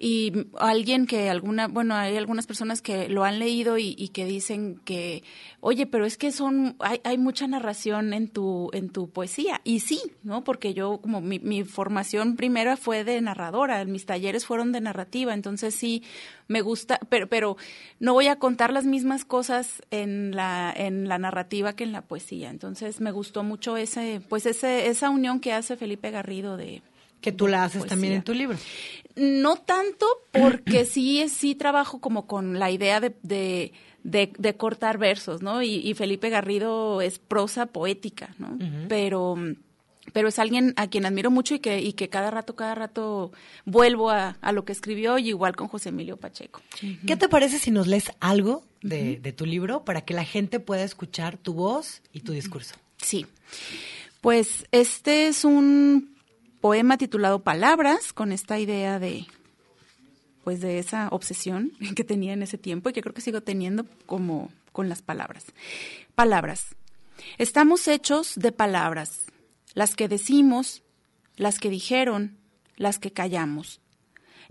[0.02, 4.26] y alguien que alguna, bueno, hay algunas personas que lo han leído y, y que
[4.26, 5.24] dicen que,
[5.60, 9.60] oye, pero es que son, hay, hay mucha narración en tu, en tu poesía.
[9.66, 10.46] Y sí, ¿no?
[10.46, 15.34] Porque yo, como mi, mi formación primera fue de narradora, mis talleres fueron de narrativa,
[15.34, 16.02] entonces sí,
[16.48, 17.58] me gusta, pero, pero
[18.00, 22.04] no voy a contar las mismas cosas en la, en la narrativa que en la
[22.04, 22.52] poesía.
[22.52, 26.82] Entonces me gustó mucho ese, pues ese, esa unión que hace Felipe Garrido de,
[27.22, 27.90] Que tú la haces poesía.
[27.90, 28.58] también en tu libro.
[29.16, 34.98] No tanto, porque sí, sí trabajo como con la idea de, de, de- de cortar
[34.98, 35.62] versos, ¿no?
[35.62, 38.58] Y, y Felipe Garrido es prosa poética, ¿no?
[38.88, 39.36] Pero
[40.12, 43.32] pero es alguien a quien admiro mucho y que, y que cada rato, cada rato
[43.66, 46.62] vuelvo a, a lo que escribió, y igual con José Emilio Pacheco.
[47.06, 50.60] ¿Qué te parece si nos lees algo de, de tu libro para que la gente
[50.60, 52.74] pueda escuchar tu voz y tu discurso?
[52.98, 53.28] Sí.
[54.22, 56.16] Pues este es un
[56.62, 59.26] poema titulado Palabras, con esta idea de
[60.44, 63.86] pues de esa obsesión que tenía en ese tiempo y que creo que sigo teniendo
[64.06, 65.46] como con las palabras.
[66.16, 66.76] Palabras.
[67.38, 69.26] Estamos hechos de palabras,
[69.74, 70.84] las que decimos,
[71.36, 72.38] las que dijeron,
[72.78, 73.82] las que callamos.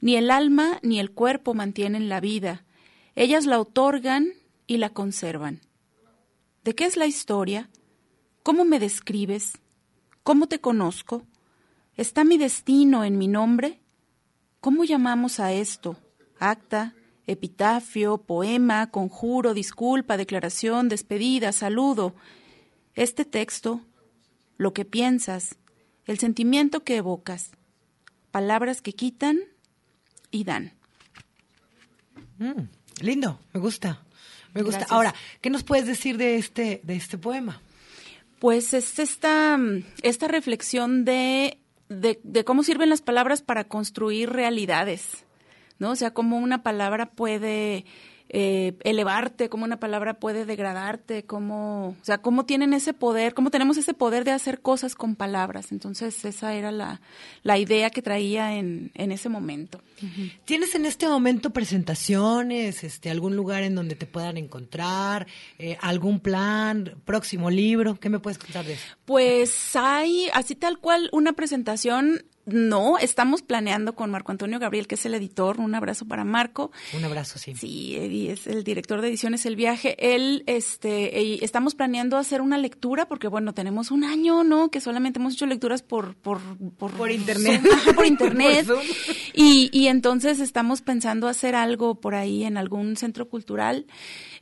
[0.01, 2.65] Ni el alma ni el cuerpo mantienen la vida,
[3.17, 4.29] ellas la otorgan
[4.67, 5.61] y la conservan.
[6.63, 7.71] ¿De qué es la historia?
[8.43, 9.59] ¿Cómo me describes?
[10.23, 11.27] ¿Cómo te conozco?
[11.99, 13.81] ¿Está mi destino en mi nombre?
[14.61, 15.99] ¿Cómo llamamos a esto?
[16.39, 16.95] Acta,
[17.27, 22.15] epitafio, poema, conjuro, disculpa, declaración, despedida, saludo.
[22.95, 23.81] Este texto,
[24.59, 25.57] lo que piensas,
[26.07, 27.51] el sentimiento que evocas,
[28.31, 29.41] palabras que quitan
[30.31, 30.75] y dan.
[32.39, 32.69] Mm,
[33.01, 34.05] lindo, me gusta.
[34.55, 34.79] Me gusta.
[34.79, 34.93] Gracias.
[34.93, 37.61] Ahora, ¿qué nos puedes decir de este, de este poema?
[38.39, 39.59] Pues es esta,
[40.05, 41.59] esta reflexión de,
[41.89, 45.25] de, de cómo sirven las palabras para construir realidades,
[45.79, 45.91] ¿no?
[45.91, 47.85] O sea, cómo una palabra puede
[48.31, 53.51] eh, elevarte, cómo una palabra puede degradarte, cómo, o sea, cómo tienen ese poder, cómo
[53.51, 55.73] tenemos ese poder de hacer cosas con palabras.
[55.73, 57.01] Entonces, esa era la,
[57.43, 59.81] la idea que traía en, en ese momento.
[60.45, 65.27] ¿Tienes en este momento presentaciones, este, algún lugar en donde te puedan encontrar,
[65.59, 67.99] eh, algún plan, próximo libro?
[67.99, 68.85] ¿Qué me puedes contar de eso?
[69.05, 72.25] Pues hay, así tal cual, una presentación.
[72.51, 75.61] No, estamos planeando con Marco Antonio Gabriel, que es el editor.
[75.61, 76.71] Un abrazo para Marco.
[76.97, 77.55] Un abrazo, sí.
[77.55, 79.97] Sí, y es el director de ediciones El Viaje.
[80.15, 84.71] Él, este, estamos planeando hacer una lectura porque, bueno, tenemos un año, ¿no?
[84.71, 86.41] Que solamente hemos hecho lecturas por por
[86.79, 87.63] por, Por internet.
[87.63, 87.95] Zoom.
[87.97, 88.67] Por internet.
[88.67, 88.83] Por
[89.35, 93.87] y, y entonces estamos pensando hacer algo por ahí en algún centro cultural.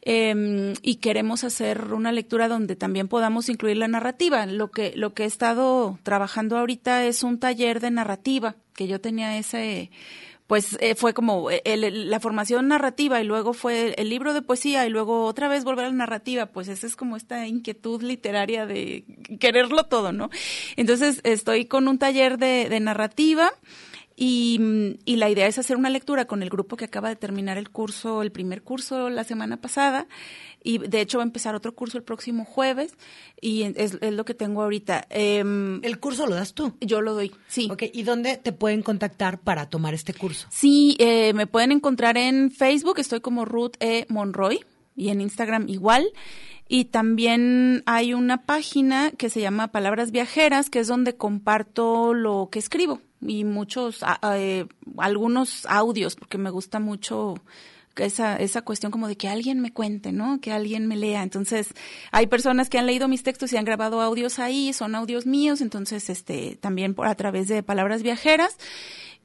[0.09, 4.47] Em, y queremos hacer una lectura donde también podamos incluir la narrativa.
[4.47, 9.01] Lo que, lo que he estado trabajando ahorita es un taller de narrativa, que yo
[9.01, 9.91] tenía ese
[10.47, 14.87] pues eh, fue como eh, la formación narrativa y luego fue el libro de poesía
[14.87, 18.65] y luego otra vez volver a la narrativa, pues esa es como esta inquietud literaria
[18.65, 19.05] de
[19.41, 20.31] quererlo todo, ¿no?
[20.77, 23.51] Entonces estoy con un taller de, de narrativa
[24.19, 27.59] y, y, la idea es hacer una lectura con el grupo que acaba de terminar
[27.59, 30.09] el curso, el primer curso la semana pasada.
[30.63, 32.95] Y de hecho va a empezar otro curso el próximo jueves
[33.41, 35.07] y es, es lo que tengo ahorita.
[35.11, 35.45] Eh,
[35.83, 36.75] ¿El curso lo das tú?
[36.81, 37.69] Yo lo doy, sí.
[37.71, 40.49] Ok, ¿y dónde te pueden contactar para tomar este curso?
[40.51, 44.07] Sí, eh, me pueden encontrar en Facebook, estoy como Ruth E.
[44.09, 44.61] Monroy
[44.97, 46.09] y en Instagram igual.
[46.69, 52.49] Y también hay una página que se llama Palabras Viajeras, que es donde comparto lo
[52.51, 54.05] que escribo y muchos,
[54.35, 54.67] eh,
[54.99, 57.35] algunos audios, porque me gusta mucho
[57.97, 60.41] esa, esa cuestión como de que alguien me cuente, ¿no?
[60.41, 61.23] Que alguien me lea.
[61.23, 61.69] Entonces,
[62.13, 65.61] hay personas que han leído mis textos y han grabado audios ahí, son audios míos,
[65.61, 68.59] entonces, este, también por a través de palabras viajeras.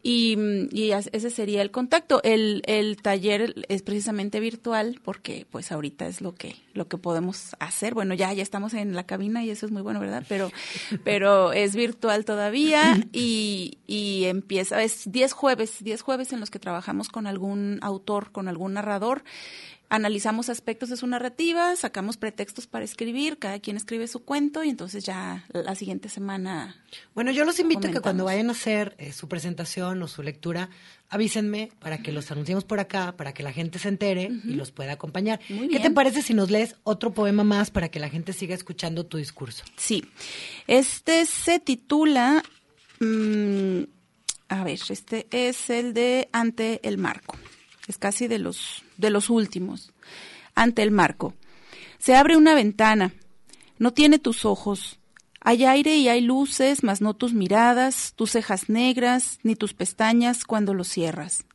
[0.03, 0.35] Y,
[0.71, 2.21] y, ese sería el contacto.
[2.23, 7.55] El, el taller es precisamente virtual porque pues ahorita es lo que, lo que podemos
[7.59, 7.93] hacer.
[7.93, 10.25] Bueno, ya, ya estamos en la cabina y eso es muy bueno, ¿verdad?
[10.27, 10.51] Pero,
[11.03, 16.59] pero es virtual todavía y, y empieza, es 10 jueves, 10 jueves en los que
[16.59, 19.23] trabajamos con algún autor, con algún narrador
[19.91, 24.69] analizamos aspectos de su narrativa, sacamos pretextos para escribir, cada quien escribe su cuento y
[24.69, 26.81] entonces ya la siguiente semana.
[27.13, 30.23] Bueno, yo los invito a que cuando vayan a hacer eh, su presentación o su
[30.23, 30.69] lectura,
[31.09, 34.71] avísenme para que los anunciemos por acá, para que la gente se entere y los
[34.71, 35.41] pueda acompañar.
[35.45, 39.05] ¿Qué te parece si nos lees otro poema más para que la gente siga escuchando
[39.05, 39.65] tu discurso?
[39.75, 40.05] Sí,
[40.67, 42.41] este se titula,
[43.01, 43.81] mmm,
[44.47, 47.37] a ver, este es el de Ante el Marco
[47.87, 49.91] es casi de los, de los últimos,
[50.55, 51.33] ante el marco.
[51.99, 53.13] Se abre una ventana,
[53.77, 54.99] no tiene tus ojos.
[55.41, 60.45] Hay aire y hay luces, mas no tus miradas, tus cejas negras, ni tus pestañas
[60.45, 61.45] cuando lo cierras.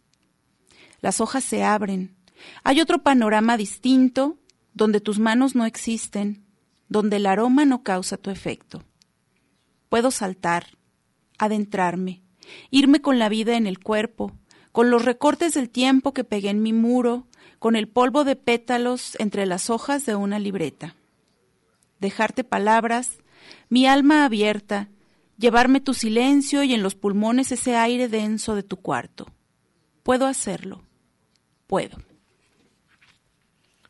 [1.01, 2.16] Las hojas se abren.
[2.64, 4.38] Hay otro panorama distinto,
[4.74, 6.44] donde tus manos no existen,
[6.88, 8.82] donde el aroma no causa tu efecto.
[9.88, 10.76] Puedo saltar,
[11.38, 12.22] adentrarme,
[12.70, 14.32] irme con la vida en el cuerpo,
[14.72, 17.26] con los recortes del tiempo que pegué en mi muro,
[17.59, 20.94] con el polvo de pétalos entre las hojas de una libreta.
[22.00, 23.18] Dejarte palabras,
[23.68, 24.88] mi alma abierta,
[25.38, 29.26] llevarme tu silencio y en los pulmones ese aire denso de tu cuarto.
[30.02, 30.82] Puedo hacerlo.
[31.66, 31.98] Puedo.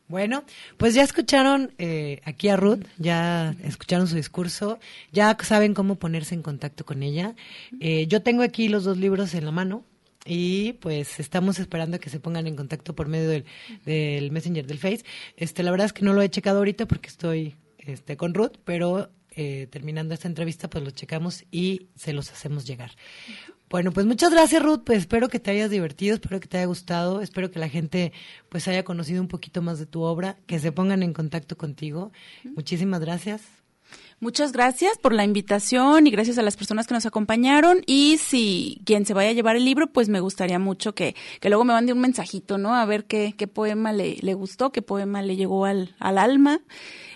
[0.07, 0.45] Bueno,
[0.77, 4.79] pues ya escucharon eh, aquí a Ruth, ya escucharon su discurso,
[5.11, 7.35] ya saben cómo ponerse en contacto con ella.
[7.81, 9.83] Eh, yo tengo aquí los dos libros en la mano,
[10.27, 13.45] y pues estamos esperando que se pongan en contacto por medio del,
[13.85, 15.03] del Messenger del Face.
[15.37, 18.57] Este, la verdad es que no lo he checado ahorita porque estoy este, con Ruth,
[18.65, 22.91] pero eh, terminando esta entrevista pues lo checamos y se los hacemos llegar.
[23.69, 26.67] Bueno, pues muchas gracias Ruth, pues espero que te hayas divertido, espero que te haya
[26.67, 28.13] gustado, espero que la gente
[28.49, 32.11] pues haya conocido un poquito más de tu obra, que se pongan en contacto contigo.
[32.43, 33.43] Muchísimas gracias.
[34.19, 37.81] Muchas gracias por la invitación y gracias a las personas que nos acompañaron.
[37.85, 41.49] Y si quien se vaya a llevar el libro, pues me gustaría mucho que, que
[41.49, 42.73] luego me mande un mensajito, ¿no?
[42.73, 46.61] A ver qué, qué poema le, le gustó, qué poema le llegó al, al alma.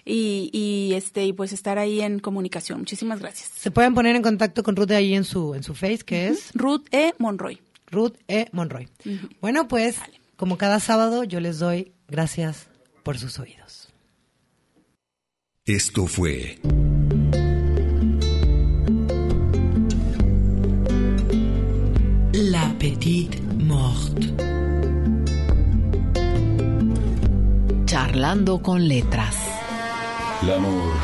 [0.05, 2.79] Y, y, este y pues estar ahí en comunicación.
[2.79, 3.49] Muchísimas gracias.
[3.55, 6.51] Se pueden poner en contacto con Ruth ahí en su en su face, que es
[6.53, 7.61] Ruth E Monroy.
[7.87, 8.87] Ruth E Monroy.
[9.41, 9.97] Bueno, pues
[10.35, 12.67] como cada sábado yo les doy gracias
[13.03, 13.89] por sus oídos.
[15.65, 16.59] Esto fue
[22.81, 24.33] Petite Morte.
[27.85, 29.37] Charlando con letras.
[30.41, 30.97] L'amor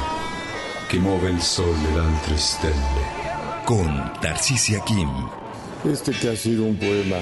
[0.88, 3.64] che muove il sole e le altre stelle.
[3.64, 5.30] Con Tarcisia Kim.
[5.84, 7.20] Este que ha sido un poema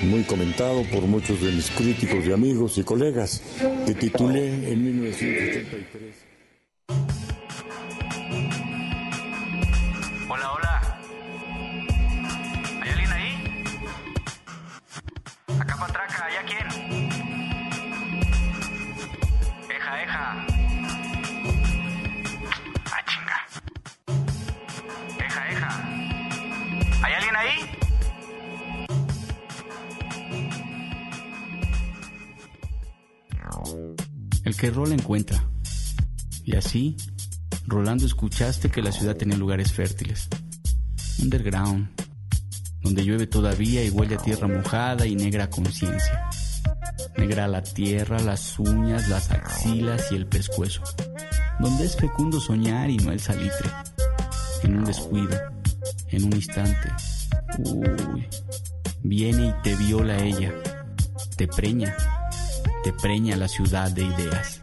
[0.00, 3.42] muy comentado por muchos de mis críticos y amigos y colegas,
[3.84, 6.14] que titulé en 1983.
[10.30, 10.71] Hola, hola.
[34.62, 35.42] El que rola encuentra.
[36.44, 36.96] Y así,
[37.66, 40.28] rolando escuchaste que la ciudad tenía lugares fértiles.
[41.20, 41.88] Underground,
[42.80, 46.30] donde llueve todavía y huele a tierra mojada y negra conciencia.
[47.16, 50.82] Negra la tierra, las uñas, las axilas y el pescuezo.
[51.58, 53.68] Donde es fecundo soñar y no el salitre.
[54.62, 55.36] En un descuido,
[56.06, 56.88] en un instante.
[57.58, 58.28] Uy,
[59.02, 60.54] viene y te viola ella.
[61.36, 61.96] Te preña,
[62.82, 64.60] te preña la ciudad de ideas.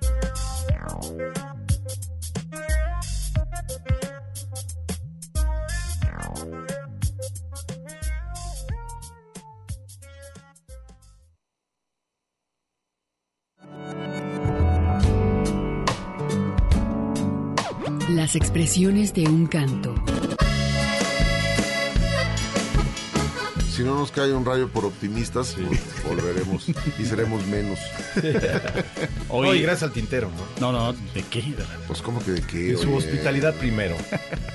[18.09, 19.95] Las expresiones de un canto.
[23.79, 27.79] Si no nos cae un rayo por optimistas, pues volveremos y seremos menos.
[29.29, 30.29] Oye, gracias al tintero,
[30.59, 30.73] ¿no?
[30.73, 31.55] No, no, ¿de qué?
[31.87, 32.57] Pues, ¿cómo que de qué?
[32.57, 32.97] De su oye?
[32.97, 33.95] hospitalidad primero.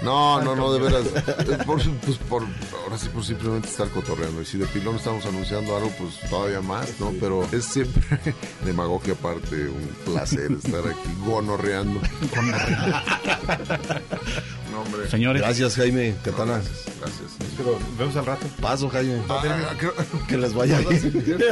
[0.02, 1.06] No, no, no, de veras.
[1.06, 4.42] Eh, Por, pues, por, ahora sí, por simplemente estar cotorreando.
[4.42, 7.10] Y si de pilón estamos anunciando algo, pues todavía más, ¿no?
[7.18, 8.02] Pero es siempre
[8.66, 12.02] demagogia aparte, un placer estar aquí gonorreando.
[14.74, 15.08] No, hombre.
[15.08, 15.40] Señores.
[15.40, 16.54] Gracias, Jaime Catana.
[17.00, 17.30] Gracias.
[17.56, 18.46] Pero vemos al rato.
[18.60, 19.20] Paso, Jaime.
[19.28, 19.40] Ah,
[19.78, 19.94] creo-
[20.28, 21.24] Que les vaya bien.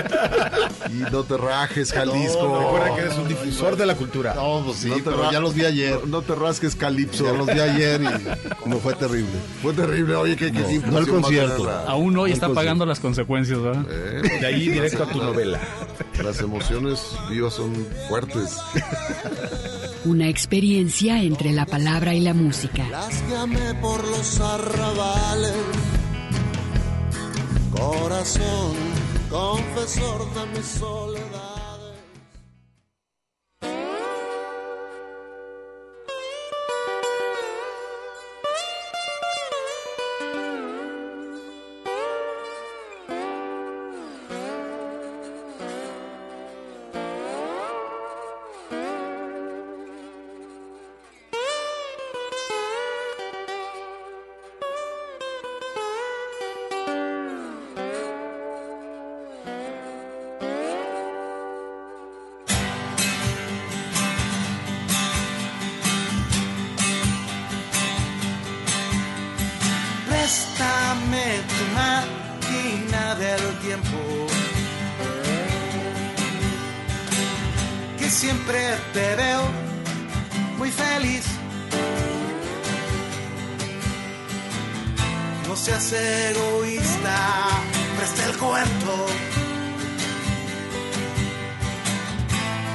[0.90, 2.42] Y no te rajes, Jalisco.
[2.42, 4.34] No, recuerda que eres un difusor de la cultura.
[4.34, 6.00] No, pues sí, No te pero ra- ya los vi ayer.
[6.00, 7.24] No, no te rasques, Calipso.
[7.24, 8.06] Ya los vi ayer y
[8.68, 9.30] me fue terrible.
[9.62, 10.16] Fue terrible.
[10.16, 11.70] Oye, que, que No, no el concierto.
[11.86, 13.84] Aún hoy No está pagando las consecuencias, ¿verdad?
[13.88, 15.60] Eh, De ahí directo a tu novela.
[16.22, 17.00] Las emociones
[17.30, 18.56] vivas son fuertes.
[20.04, 22.88] Una experiencia entre la palabra y la música.
[22.88, 23.22] Las
[23.80, 25.52] por los arrabales.
[27.70, 28.74] Corazón,
[29.30, 31.51] confesor de mi soledad.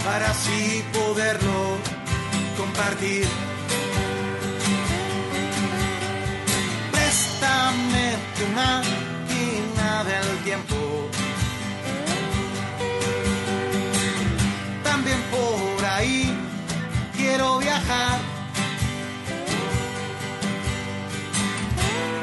[0.07, 1.77] Para así poderlo
[2.55, 3.27] compartir.
[6.93, 10.75] Préstame tu máquina del tiempo.
[14.81, 16.33] También por ahí
[17.17, 18.19] quiero viajar.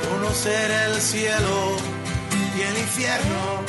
[0.09, 1.77] Conocer el cielo
[2.56, 3.64] y el infierno.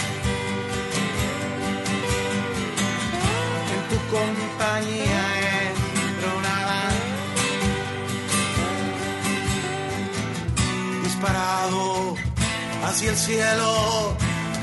[4.12, 5.24] Compañía
[5.68, 6.94] entro nadar.
[11.04, 12.16] disparado
[12.86, 14.16] hacia el cielo,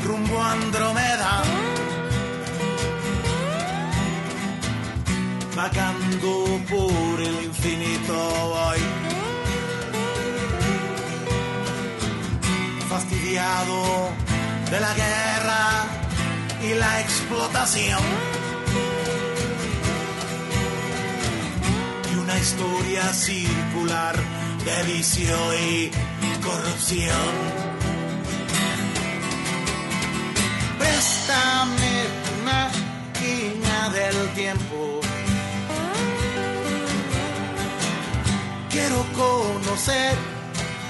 [0.05, 1.43] rumbo a Andrómeda.
[5.57, 8.15] Vagando por el infinito
[8.55, 8.81] voy.
[12.89, 14.11] Fastidiado
[14.71, 15.85] de la guerra
[16.63, 18.32] y la explotación.
[22.43, 24.17] Historia circular
[24.65, 25.91] de vicio y
[26.43, 27.33] corrupción.
[30.77, 31.95] Préstame
[32.25, 35.01] tu máquina del tiempo.
[38.71, 40.15] Quiero conocer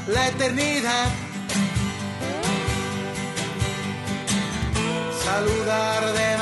[0.06, 1.08] la eternidad.
[5.22, 6.41] Saludar de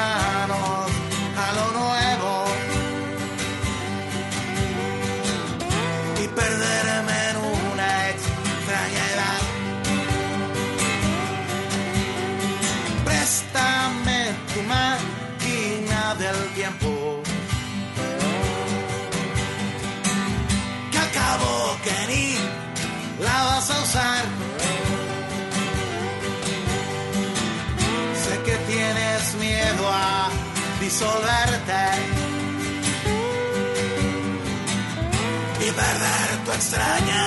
[35.60, 37.24] y perder tu extraña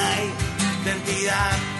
[0.84, 1.73] identidad.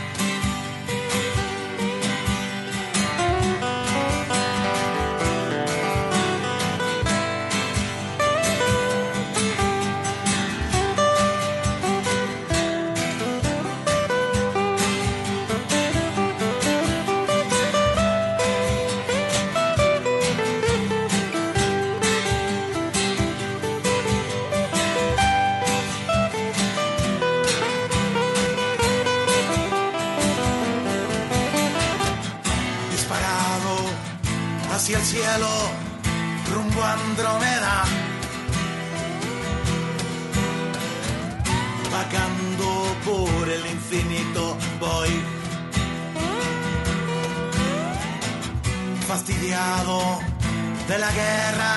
[49.64, 51.76] De la guerra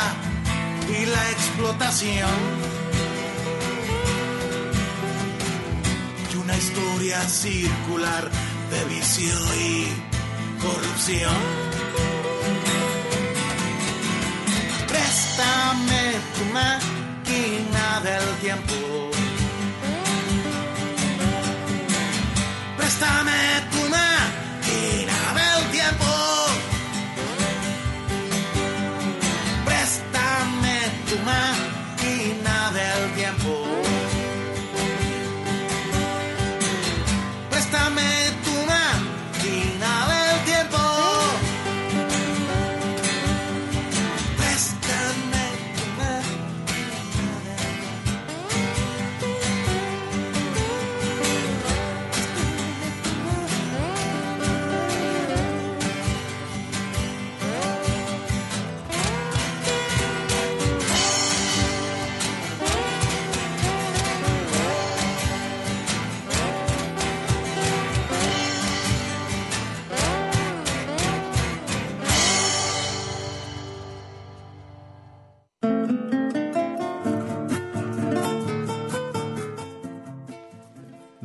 [0.88, 2.30] y la explotación.
[6.32, 8.28] Y una historia circular
[8.70, 9.86] de vicio y
[10.60, 11.36] corrupción.
[14.88, 19.10] Préstame tu máquina del tiempo.
[22.76, 23.55] Préstame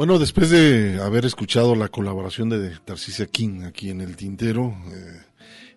[0.02, 5.22] Bueno, después de haber escuchado la colaboración de Tarcisia King aquí en el Tintero, eh,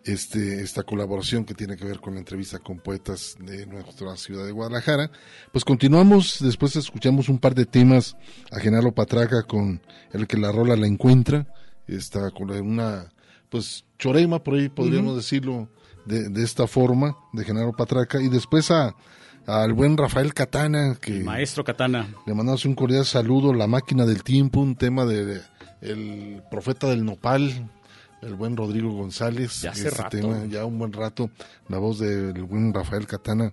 [0.03, 4.47] este, esta colaboración que tiene que ver con la entrevista con poetas de nuestra ciudad
[4.47, 5.11] de Guadalajara,
[5.53, 8.17] pues continuamos, después escuchamos un par de temas
[8.51, 9.83] a Genaro Patraca con
[10.15, 11.47] el que la rola la encuentra,
[11.87, 13.13] está con una,
[13.51, 15.69] pues, chorema por ahí podríamos decirlo
[16.07, 18.97] de, de esta forma, de Genaro Patraca, y después a
[19.47, 22.09] al buen Rafael Catana, que Maestro Katana.
[22.27, 25.41] le mandamos un cordial saludo, La Máquina del Tiempo, un tema de,
[25.81, 27.71] el profeta del nopal,
[28.23, 29.61] el buen Rodrigo González.
[29.63, 30.17] Ya hace Este rato.
[30.17, 31.31] tema, ya un buen rato,
[31.69, 33.53] la voz del buen Rafael Catana,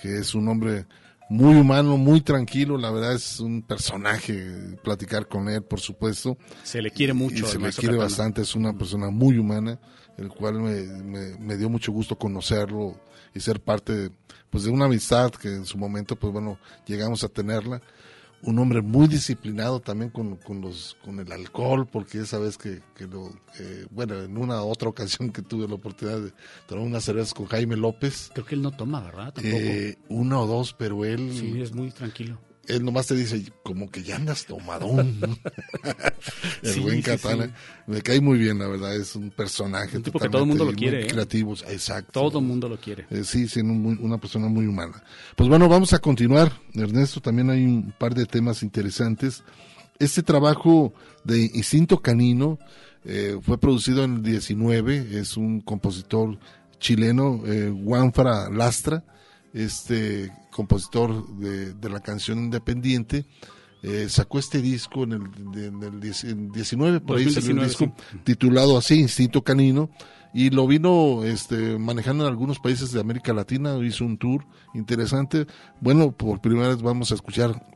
[0.00, 0.86] que es un hombre
[1.30, 6.36] muy humano, muy tranquilo, la verdad es un personaje, platicar con él, por supuesto.
[6.64, 9.78] Se le quiere mucho Y se le quiere bastante, es una persona muy humana,
[10.18, 13.00] el cual me, me- me dio mucho gusto conocerlo
[13.32, 14.10] y ser parte de,
[14.50, 17.80] pues, de una amistad que en su momento, pues bueno, llegamos a tenerla.
[18.42, 22.80] Un hombre muy disciplinado también con, con los, con el alcohol, porque esa vez que,
[22.96, 23.28] que lo,
[23.58, 26.32] eh, bueno, en una otra ocasión que tuve la oportunidad de
[26.66, 28.30] tomar unas cervezas con Jaime López.
[28.32, 29.34] Creo que él no toma, ¿verdad?
[29.34, 29.56] Tampoco.
[29.56, 32.38] Eh, una o dos, pero él sí, es muy tranquilo.
[32.70, 35.20] Él nomás te dice, como que ya andas tomadón.
[35.20, 35.26] ¿no?
[36.62, 37.46] el Sí, buen Katana.
[37.46, 37.52] sí.
[37.86, 38.94] Me cae muy bien, la verdad.
[38.96, 39.96] Es un personaje.
[39.96, 41.06] Un tipo que todo el mundo lo quiere, ¿eh?
[41.08, 42.12] Creativo, exacto.
[42.12, 43.06] Todo el mundo lo quiere.
[43.10, 45.02] Eh, sí, siendo muy- una persona muy humana.
[45.36, 46.52] Pues bueno, vamos a continuar.
[46.74, 49.42] Ernesto, también hay un par de temas interesantes.
[49.98, 50.94] Este trabajo
[51.24, 52.58] de Instinto Canino
[53.04, 55.18] eh, fue producido en el 19.
[55.18, 56.38] Es un compositor
[56.78, 59.04] chileno, eh, Juanfra Lastra,
[59.52, 63.26] este compositor de, de la canción independiente.
[63.82, 67.54] eh, sacó este disco en el, de- en el 10 en 19, por ahí salió
[67.54, 69.88] 2019, disco titulado así, Instinto Canino,
[70.34, 74.44] y lo vino este, manejando en algunos países de América Latina, hizo un tour
[74.74, 75.46] interesante.
[75.80, 77.66] Bueno, por primera vez vamos a escuchar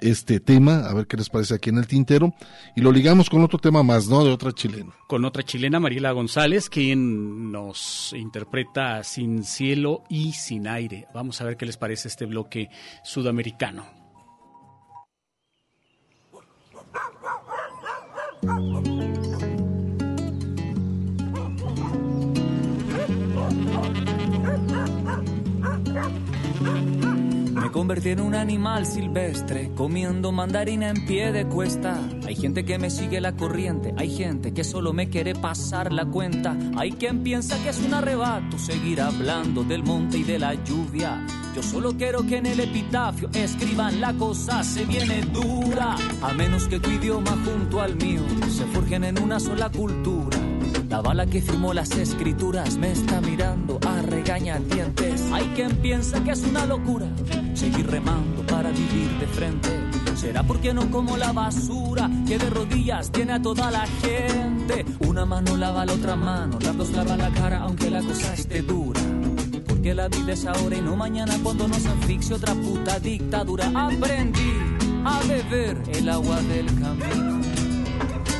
[0.00, 2.34] este tema, a ver qué les parece aquí en el tintero,
[2.76, 4.24] y lo ligamos con otro tema más, ¿no?
[4.24, 4.92] De otra chilena.
[5.06, 11.06] Con otra chilena, Mariela González, quien nos interpreta Sin cielo y sin aire.
[11.14, 12.68] Vamos a ver qué les parece este bloque
[13.04, 13.86] sudamericano.
[27.68, 32.00] Me convertí en un animal silvestre, comiendo mandarina en pie de cuesta.
[32.26, 36.06] Hay gente que me sigue la corriente, hay gente que solo me quiere pasar la
[36.06, 36.56] cuenta.
[36.78, 41.26] Hay quien piensa que es un arrebato seguir hablando del monte y de la lluvia.
[41.54, 45.94] Yo solo quiero que en el epitafio escriban la cosa se viene dura.
[46.22, 50.27] A menos que tu idioma junto al mío se forjen en una sola cultura.
[50.88, 55.30] La bala que firmó las escrituras me está mirando a regañadientes.
[55.32, 57.06] Hay quien piensa que es una locura
[57.54, 59.68] seguir remando para vivir de frente.
[60.16, 64.86] Será porque no como la basura que de rodillas tiene a toda la gente.
[65.06, 69.00] Una mano lava la otra mano, las dos la cara aunque la cosa esté dura.
[69.66, 73.70] Porque la vida es ahora y no mañana cuando nos asfixie otra puta dictadura.
[73.74, 74.54] Aprendí
[75.04, 77.40] a beber el agua del camino.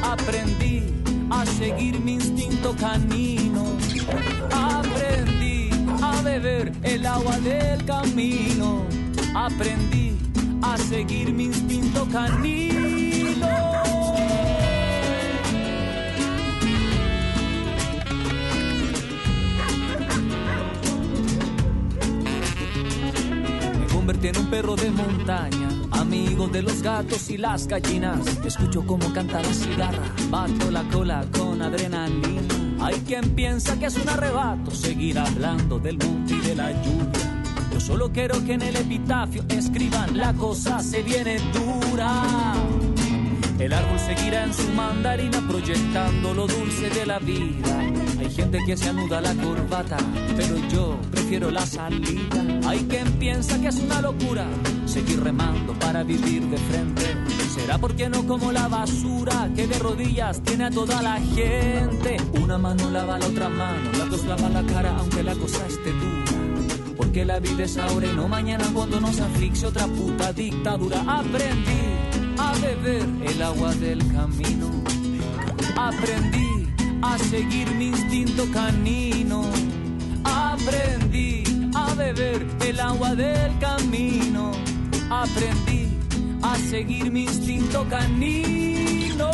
[0.03, 0.98] Aprendí
[1.31, 3.77] a seguir mi instinto canino.
[4.51, 5.71] Aprendí
[6.03, 8.85] a beber el agua del camino.
[9.35, 10.17] Aprendí
[10.63, 13.49] a seguir mi instinto canino.
[23.79, 28.27] Me convertí en un perro de montaña, amigo de los gatos y las gallinas.
[28.44, 32.40] Escucho cómo canta la cigarra, bato la cola con adrenalina.
[32.81, 37.43] Hay quien piensa que es un arrebato seguir hablando del monte y de la lluvia.
[37.73, 42.55] Yo solo quiero que en el epitafio escriban la cosa se viene dura.
[43.59, 48.08] El árbol seguirá en su mandarina proyectando lo dulce de la vida.
[48.29, 49.97] Hay gente que se anuda la corbata,
[50.37, 52.45] pero yo prefiero la salida.
[52.69, 54.47] Hay quien piensa que es una locura
[54.85, 57.17] seguir remando para vivir de frente.
[57.55, 62.19] Será porque no como la basura que de rodillas tiene a toda la gente.
[62.39, 65.91] Una mano lava la otra mano, las dos lavan la cara aunque la cosa esté
[65.91, 66.95] dura.
[66.99, 71.03] Porque la vida es ahora y no mañana cuando nos aflige otra puta dictadura.
[71.07, 74.71] Aprendí a beber el agua del camino.
[75.77, 76.58] Aprendí
[77.03, 79.45] a seguir mi instinto canino.
[80.25, 81.45] Aprendí
[81.75, 84.53] a beber el agua del camino.
[85.11, 85.89] Aprendí
[86.43, 89.31] a seguir mi instinto canino.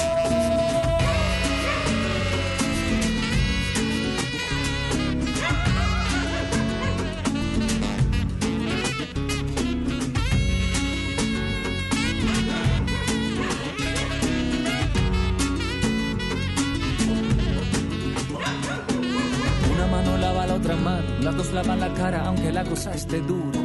[21.25, 23.59] Las dos lavan la cara aunque la cosa esté dura.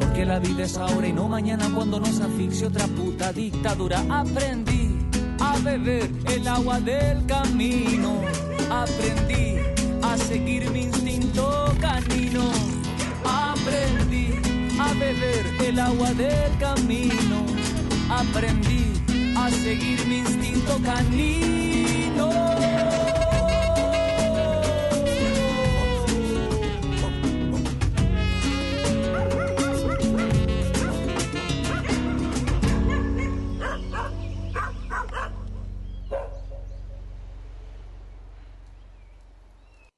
[0.00, 4.02] Porque la vida es ahora y no mañana cuando nos asfixie otra puta dictadura.
[4.10, 4.96] Aprendí
[5.38, 8.20] a beber el agua del camino.
[8.68, 9.58] Aprendí
[10.02, 12.50] a seguir mi instinto canino.
[13.24, 14.30] Aprendí
[14.80, 17.46] a beber el agua del camino.
[18.10, 18.86] Aprendí
[19.36, 21.58] a seguir mi instinto canino.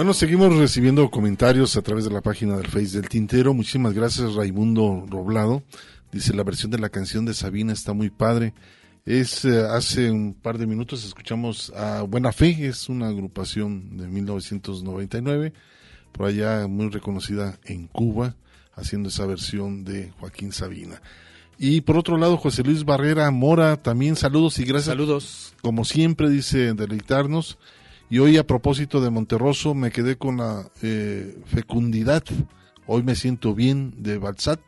[0.00, 3.52] Bueno, seguimos recibiendo comentarios a través de la página del Face del Tintero.
[3.52, 5.62] Muchísimas gracias, Raimundo Roblado.
[6.10, 8.54] Dice, la versión de la canción de Sabina está muy padre.
[9.04, 14.08] Es eh, hace un par de minutos escuchamos a Buena Fe, es una agrupación de
[14.08, 15.52] 1999,
[16.12, 18.36] por allá muy reconocida en Cuba,
[18.72, 21.02] haciendo esa versión de Joaquín Sabina.
[21.58, 24.94] Y por otro lado, José Luis Barrera Mora, también saludos y gracias.
[24.94, 25.52] Saludos.
[25.60, 27.58] Como siempre, dice, deleitarnos.
[28.12, 32.24] Y hoy a propósito de Monterroso me quedé con la eh, fecundidad.
[32.88, 34.58] Hoy me siento bien de Balsat.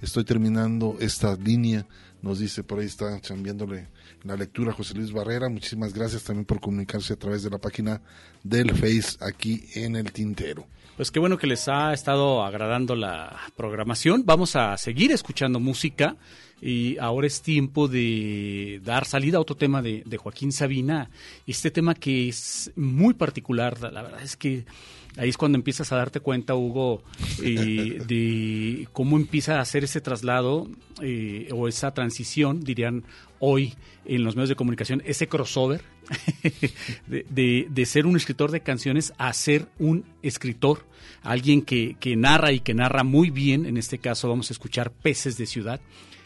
[0.00, 1.84] Estoy terminando esta línea.
[2.22, 3.88] Nos dice por ahí está chambeándole
[4.22, 5.48] la lectura José Luis Barrera.
[5.48, 8.00] Muchísimas gracias también por comunicarse a través de la página
[8.44, 10.68] del Face aquí en el Tintero.
[10.96, 14.22] Pues qué bueno que les ha estado agradando la programación.
[14.24, 16.16] Vamos a seguir escuchando música
[16.62, 21.10] y ahora es tiempo de dar salida a otro tema de, de Joaquín Sabina.
[21.46, 24.64] Este tema que es muy particular, la verdad es que
[25.16, 27.02] ahí es cuando empiezas a darte cuenta, Hugo,
[27.42, 30.70] eh, de cómo empieza a hacer ese traslado
[31.02, 33.02] eh, o esa transición, dirían
[33.40, 33.74] hoy
[34.04, 35.82] en los medios de comunicación, ese crossover
[37.08, 40.86] de, de- de ser un escritor de canciones a ser un escritor,
[41.22, 43.66] alguien que, que narra y que narra muy bien.
[43.66, 45.80] En este caso vamos a escuchar Peces de Ciudad.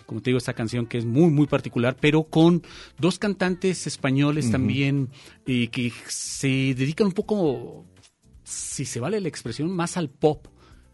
[0.07, 2.63] Como te digo, esta canción que es muy, muy particular, pero con
[2.99, 5.09] dos cantantes españoles también
[5.47, 7.85] eh, que se dedican un poco
[8.45, 10.47] si se vale la expresión, más al pop.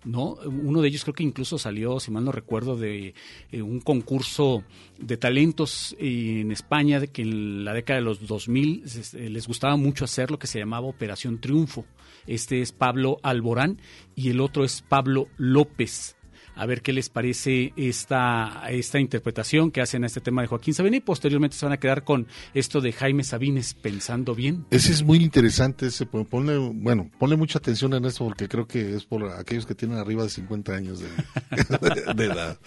[0.04, 0.32] ¿no?
[0.46, 3.14] Uno de ellos creo que incluso salió, si mal no recuerdo, de
[3.52, 4.64] eh, un concurso
[4.98, 9.76] de talentos en España de que en la década de los 2000 se- les gustaba
[9.76, 11.84] mucho hacer lo que se llamaba Operación Triunfo.
[12.26, 13.78] Este es Pablo Alborán
[14.16, 16.16] y el otro es Pablo López.
[16.54, 20.74] A ver qué les parece esta, esta interpretación que hacen a este tema de Joaquín
[20.74, 24.66] Sabina y posteriormente se van a quedar con esto de Jaime Sabines, pensando bien.
[24.70, 28.66] Ese es muy interesante, ese, pon- ponle, bueno, ponle mucha atención en eso porque creo
[28.66, 32.58] que es por aquellos que tienen arriba de 50 años de edad.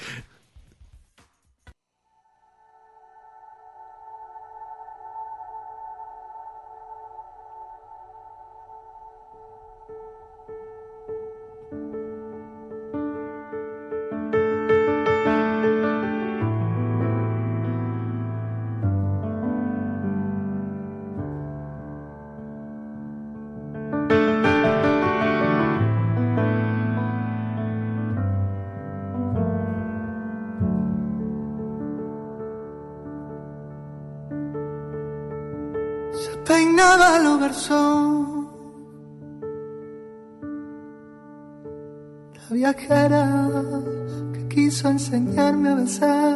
[45.15, 46.35] Enseñarme a besar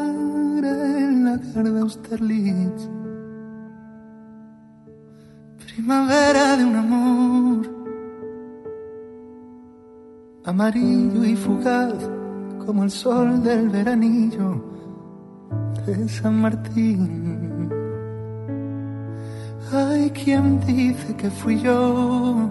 [0.64, 2.90] en la de Austerlitz.
[5.66, 7.60] Primavera de un amor
[10.46, 11.94] amarillo y fugaz
[12.66, 14.64] como el sol del veranillo
[15.86, 17.70] de San Martín.
[19.72, 22.50] Hay quien dice que fui yo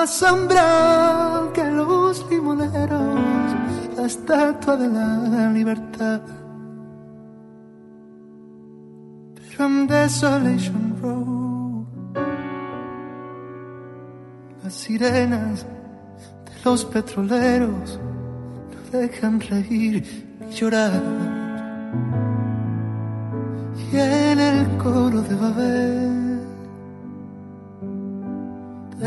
[0.00, 3.18] más sombra que los limoneros,
[3.96, 6.22] la estatua de la libertad.
[9.34, 11.84] Pero en Desolation Road,
[14.64, 15.66] las sirenas
[16.46, 18.00] de los petroleros
[18.72, 19.96] no dejan reír
[20.40, 21.02] ni llorar.
[23.92, 26.19] Y en el coro de Babel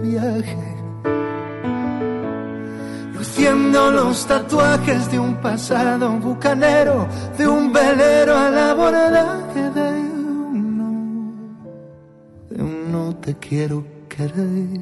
[0.00, 0.76] viaje,
[3.14, 7.06] luciendo los tatuajes de un pasado bucanero,
[7.38, 9.90] de un velero al abordaje de
[10.60, 11.32] uno,
[12.50, 14.80] de un no te quiero querer.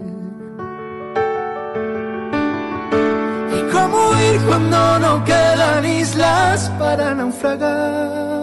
[3.57, 3.99] Y cómo
[4.31, 8.38] ir cuando no quedan islas para naufragar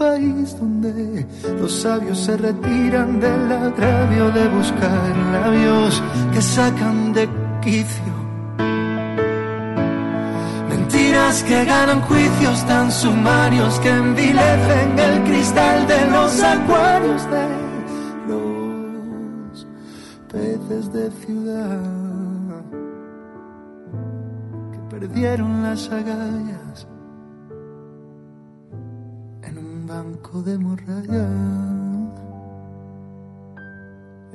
[0.00, 1.26] país donde
[1.60, 6.02] los sabios se retiran del agravio de buscar labios
[6.32, 7.28] que sacan de
[7.60, 8.14] quicio.
[10.70, 17.46] Mentiras que ganan juicios tan sumarios que envilecen el cristal de los acuarios de
[18.30, 19.66] los
[20.32, 22.62] peces de ciudad
[24.72, 26.86] que perdieron las agallas
[30.02, 31.26] banco de morralla,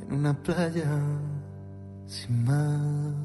[0.00, 0.90] en una playa
[2.06, 3.16] sin mar.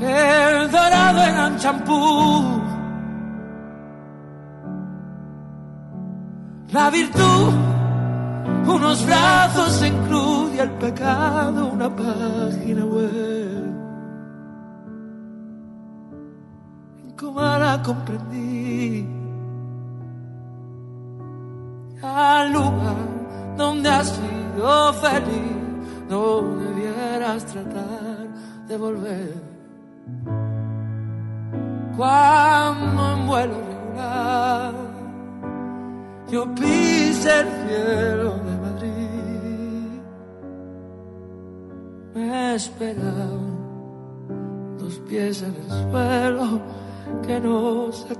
[0.00, 2.62] el dorado en champú.
[6.72, 7.65] La virtud,
[10.96, 13.74] pecado, una página web.
[17.16, 18.45] ¿Cómo la comprendí?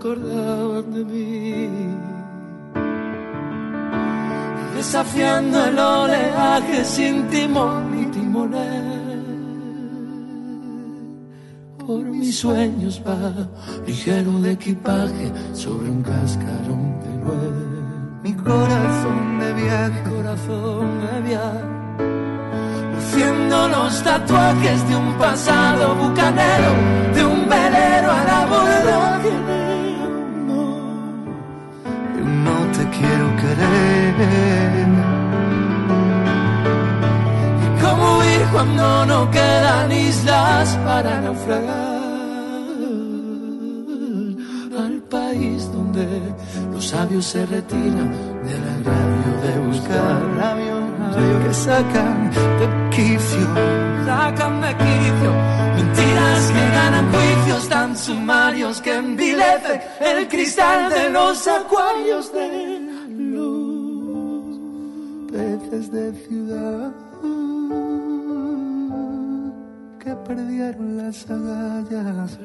[0.07, 1.69] Acordaban de mí.
[4.77, 8.97] Desafiando el oleaje sin timón ni timonel
[11.79, 13.33] por mis sueños va,
[13.87, 18.23] ligero de equipaje sobre un cascarón de nuez.
[18.23, 21.65] Mi corazón de viaje, corazón de viaje,
[22.95, 26.73] luciendo los tatuajes de un pasado bucanero,
[27.15, 29.46] de un velero al abordaje de
[32.77, 34.89] te quiero querer.
[37.65, 41.97] ¿Y cómo ir cuando no quedan islas para naufragar?
[44.85, 46.07] Al país donde
[46.73, 48.11] los sabios se retiran
[48.47, 50.23] del agravio de buscar
[51.43, 53.47] que sacan de quicio.
[54.05, 55.33] sacan de quicio
[55.77, 64.59] mentiras que ganan juicios tan sumarios que envilecen el cristal de los acuarios de luz.
[65.31, 66.93] peces de ciudad
[70.03, 72.39] que perdieron las agallas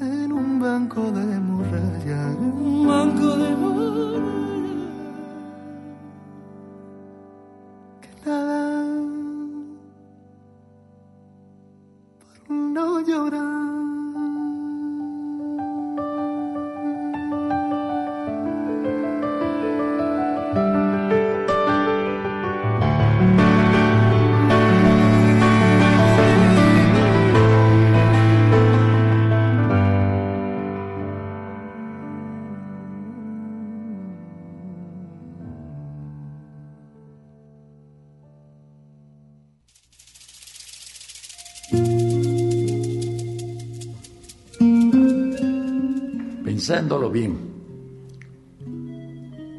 [0.00, 2.22] en un banco de morralla.
[2.38, 4.61] Un banco de morralla.
[8.24, 9.02] Nada
[12.46, 13.91] por no llorar.
[46.62, 47.36] Pensándolo bien,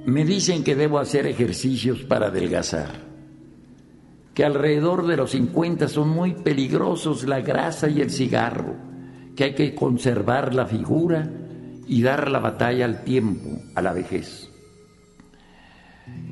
[0.06, 2.92] me dicen que debo hacer ejercicios para adelgazar,
[4.34, 8.78] que alrededor de los 50 son muy peligrosos la grasa y el cigarro,
[9.36, 11.30] que hay que conservar la figura
[11.86, 14.50] y dar la batalla al tiempo, a la vejez.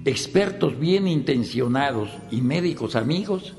[0.05, 3.57] Expertos bien intencionados y médicos amigos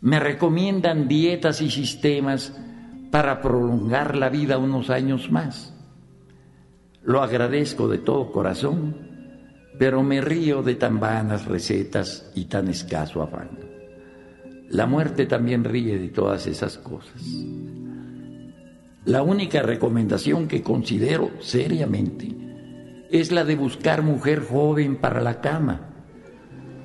[0.00, 2.56] me recomiendan dietas y sistemas
[3.10, 5.74] para prolongar la vida unos años más.
[7.02, 8.94] Lo agradezco de todo corazón,
[9.78, 13.48] pero me río de tan vanas recetas y tan escaso afán.
[14.68, 17.22] La muerte también ríe de todas esas cosas.
[19.06, 22.28] La única recomendación que considero seriamente
[23.10, 25.80] es la de buscar mujer joven para la cama,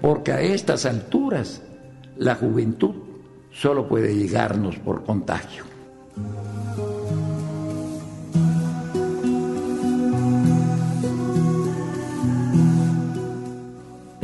[0.01, 1.61] porque a estas alturas
[2.17, 2.95] la juventud
[3.51, 5.65] solo puede llegarnos por contagio.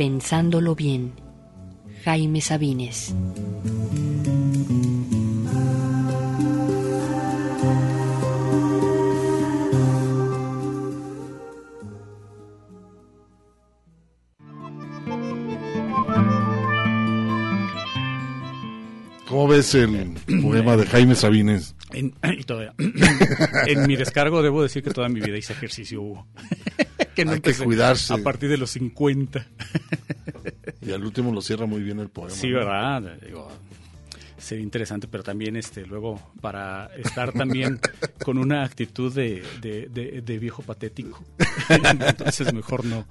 [0.06, 1.12] Pensándolo bien,
[2.04, 3.14] Jaime Sabines.
[19.28, 21.74] ¿Cómo ves el poema de Jaime Sabines?
[21.92, 22.74] En, y todavía-
[23.66, 26.26] en mi descargo debo decir que toda mi vida hice ejercicio, Hugo.
[27.16, 28.12] que no Hay que cuidarse.
[28.14, 29.46] A partir de los 50.
[30.84, 32.34] Y al último lo cierra muy bien el poema.
[32.34, 32.56] Sí, ¿no?
[32.58, 33.16] ¿verdad?
[33.24, 33.48] Digo,
[34.36, 37.78] sería interesante, pero también este luego para estar también
[38.24, 41.22] con una actitud de, de- de- de viejo patético.
[41.68, 43.06] Entonces mejor no.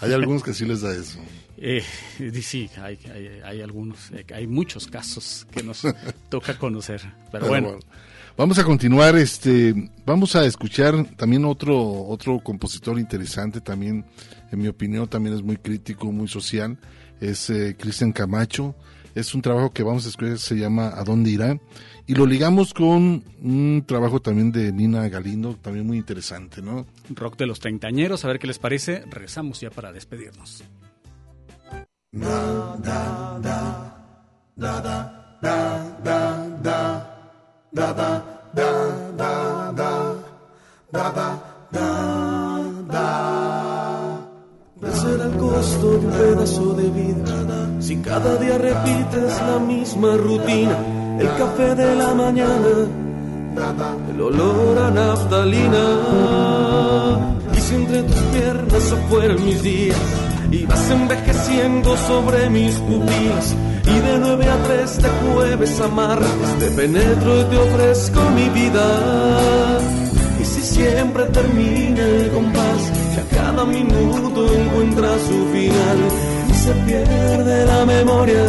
[0.00, 1.18] Hay algunos que sí les da eso.
[1.58, 1.84] Eh,
[2.42, 5.82] sí, hay, hay, hay algunos, eh, hay muchos casos que nos
[6.30, 7.00] toca conocer.
[7.02, 7.82] Pero Pero bueno, bueno,
[8.36, 14.04] Vamos a continuar, este, vamos a escuchar también otro, otro compositor interesante, también,
[14.50, 16.76] en mi opinión, también es muy crítico, muy social,
[17.20, 18.74] es eh, Cristian Camacho,
[19.14, 21.60] es un trabajo que vamos a escuchar, se llama ¿A dónde irá?
[22.08, 26.86] Y lo ligamos con un trabajo también de Nina Galindo, también muy interesante, ¿no?
[27.10, 29.04] rock de los treintañeros, a ver qué les parece.
[29.08, 30.64] Regresamos ya para despedirnos.
[37.74, 38.22] ¿Cuál
[44.92, 47.24] será el costo de un pedazo de vida?
[47.80, 50.78] Si cada día repites la misma rutina,
[51.18, 52.86] el café de la mañana,
[54.08, 55.98] el olor a naftalina.
[57.56, 59.98] Y si entre tus piernas se fueran mis días
[60.54, 63.54] y vas envejeciendo sobre mis pupilas,
[63.84, 68.48] y de nueve a tres de jueves a martes te penetro y te ofrezco mi
[68.50, 68.86] vida.
[70.40, 72.82] Y si siempre termina el compás,
[73.14, 75.98] que a cada minuto encuentra su final
[76.48, 78.44] y se pierde la memoria,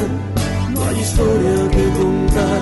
[0.73, 2.61] no hay historia que contar.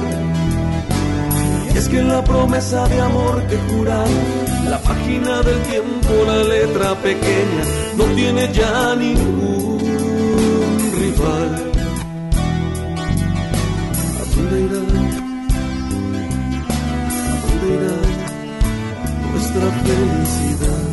[1.74, 4.08] Y es que la promesa de amor que jurar,
[4.70, 7.64] la página del tiempo, la letra pequeña,
[7.98, 9.80] no tiene ya ningún
[11.00, 11.72] rival.
[14.20, 14.82] ¿A dónde irá?
[17.30, 18.14] ¿A dónde irá?
[19.34, 20.84] nuestra felicidad.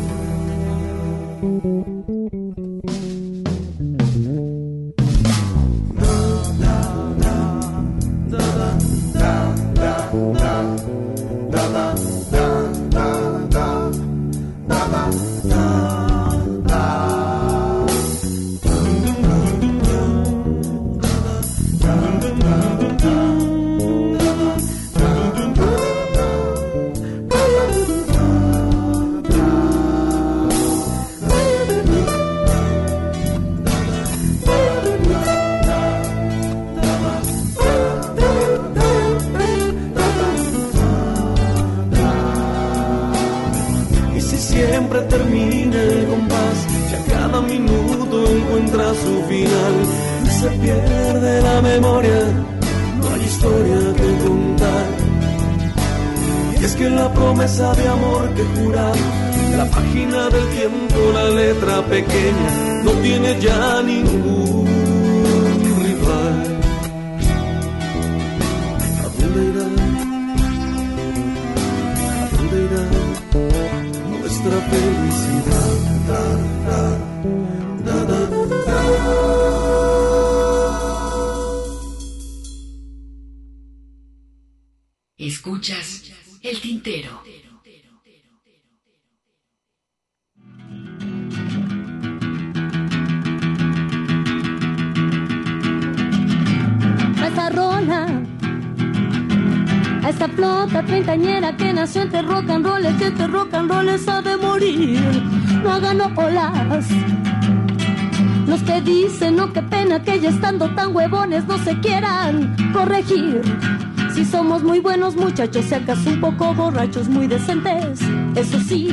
[115.41, 117.99] Muchachos, si acaso un poco borrachos, muy decentes,
[118.35, 118.89] eso sí,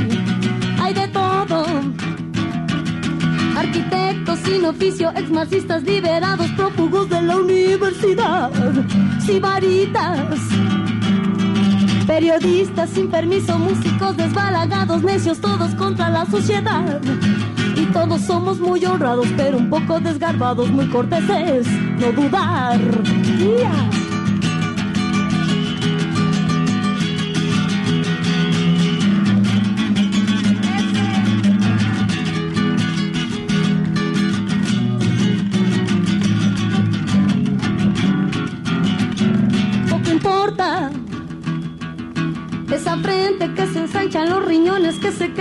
[0.80, 1.66] hay de todo.
[3.54, 8.50] Arquitectos sin oficio, exmarxistas liberados, prófugos de la universidad,
[9.20, 10.38] sibaritas,
[12.06, 16.98] Periodistas sin permiso, músicos desbalagados, necios todos contra la sociedad.
[17.76, 21.66] Y todos somos muy honrados, pero un poco desgarbados, muy corteses,
[22.00, 22.80] no dudar.
[23.60, 23.97] Ya.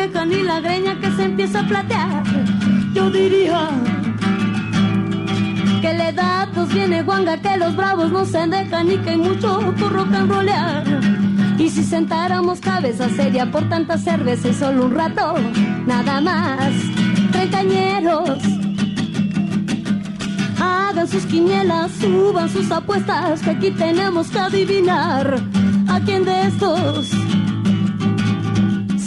[0.07, 2.23] Y la greña que se empieza a platear.
[2.93, 3.69] Yo diría
[5.81, 9.17] que la edad nos viene guanga, que los bravos no se dejan y que hay
[9.17, 10.83] mucho por rock and rollear.
[11.59, 15.35] Y si sentáramos cabeza seria por tanta cerveza solo un rato,
[15.85, 16.71] nada más,
[17.33, 18.39] treintañeros.
[20.59, 25.37] Hagan sus quinielas, suban sus apuestas, que aquí tenemos que adivinar
[25.89, 27.11] a quién de estos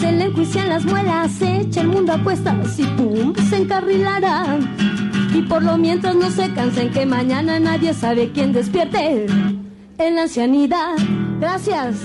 [0.01, 4.59] se le enjuician las muelas, se echa el mundo a apuestas y pum, se encarrilará.
[5.35, 9.27] Y por lo mientras no se cansen que mañana nadie sabe quién despierte
[9.99, 10.97] en la ancianidad.
[11.39, 11.97] Gracias.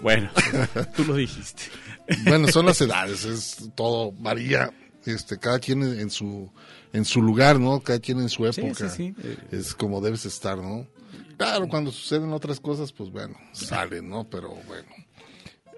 [0.00, 0.30] Bueno,
[0.96, 1.64] tú lo dijiste.
[2.26, 4.70] Bueno, son las edades, es todo varía,
[5.12, 6.50] este, cada quien en su
[6.92, 7.80] en su lugar, ¿no?
[7.80, 8.88] Cada quien en su época.
[8.88, 9.36] sí, sí.
[9.50, 10.86] Es como debes estar, ¿no?
[11.36, 14.24] Claro, cuando suceden otras cosas, pues bueno, salen, ¿no?
[14.28, 14.88] Pero bueno.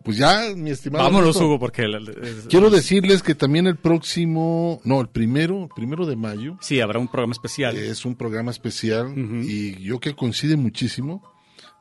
[0.02, 1.04] Pues ya, mi estimado.
[1.04, 1.86] Vámonos, Hugo, porque...
[1.86, 6.56] la- es- Quiero decirles que también el próximo, no, el primero, el primero de mayo.
[6.62, 7.76] Sí, habrá un programa especial.
[7.76, 9.12] Es un programa especial
[9.46, 11.22] y yo que coincide muchísimo.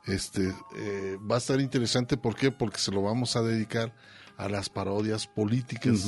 [0.06, 2.50] Este eh, va a estar interesante, ¿por qué?
[2.50, 3.94] Porque se lo vamos a dedicar
[4.36, 6.06] a las parodias políticas,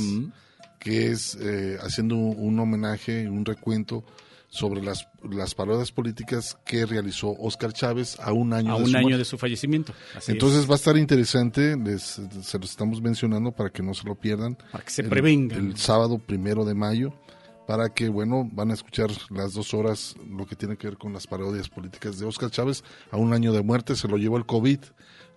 [0.82, 4.04] que es eh, haciendo un, un homenaje, un recuento
[4.48, 8.90] sobre las, las parodias políticas que realizó Oscar Chávez a un año a de un
[8.90, 9.94] su año de su fallecimiento.
[10.16, 10.68] Así Entonces es.
[10.68, 14.58] va a estar interesante, les, se lo estamos mencionando para que no se lo pierdan.
[14.72, 15.58] Para que se El- prevengan.
[15.68, 17.14] El, sábado primero de mayo,
[17.66, 21.12] para que, bueno, van a escuchar las dos horas lo que tiene que ver con
[21.12, 22.82] las parodias políticas de Oscar Chávez.
[23.12, 24.80] A un año de muerte se lo llevó el COVID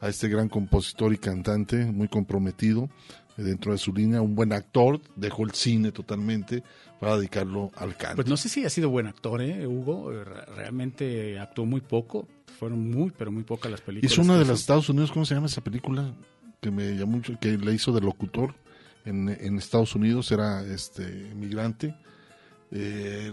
[0.01, 2.89] a este gran compositor y cantante, muy comprometido
[3.37, 6.63] dentro de su línea, un buen actor, dejó el cine totalmente
[6.99, 8.15] para dedicarlo al canto.
[8.17, 10.11] Pues no sé si ha sido buen actor, ¿eh, Hugo?
[10.11, 12.27] Re- Realmente actuó muy poco.
[12.59, 14.13] Fueron muy, pero muy pocas las películas.
[14.13, 16.13] Hizo una de los Estados Unidos, ¿cómo se llama esa película?
[16.61, 18.55] Que me llamó mucho, que le hizo de locutor
[19.03, 21.03] en, en Estados Unidos, era este
[21.35, 21.93] migrante.
[22.71, 23.31] Eh,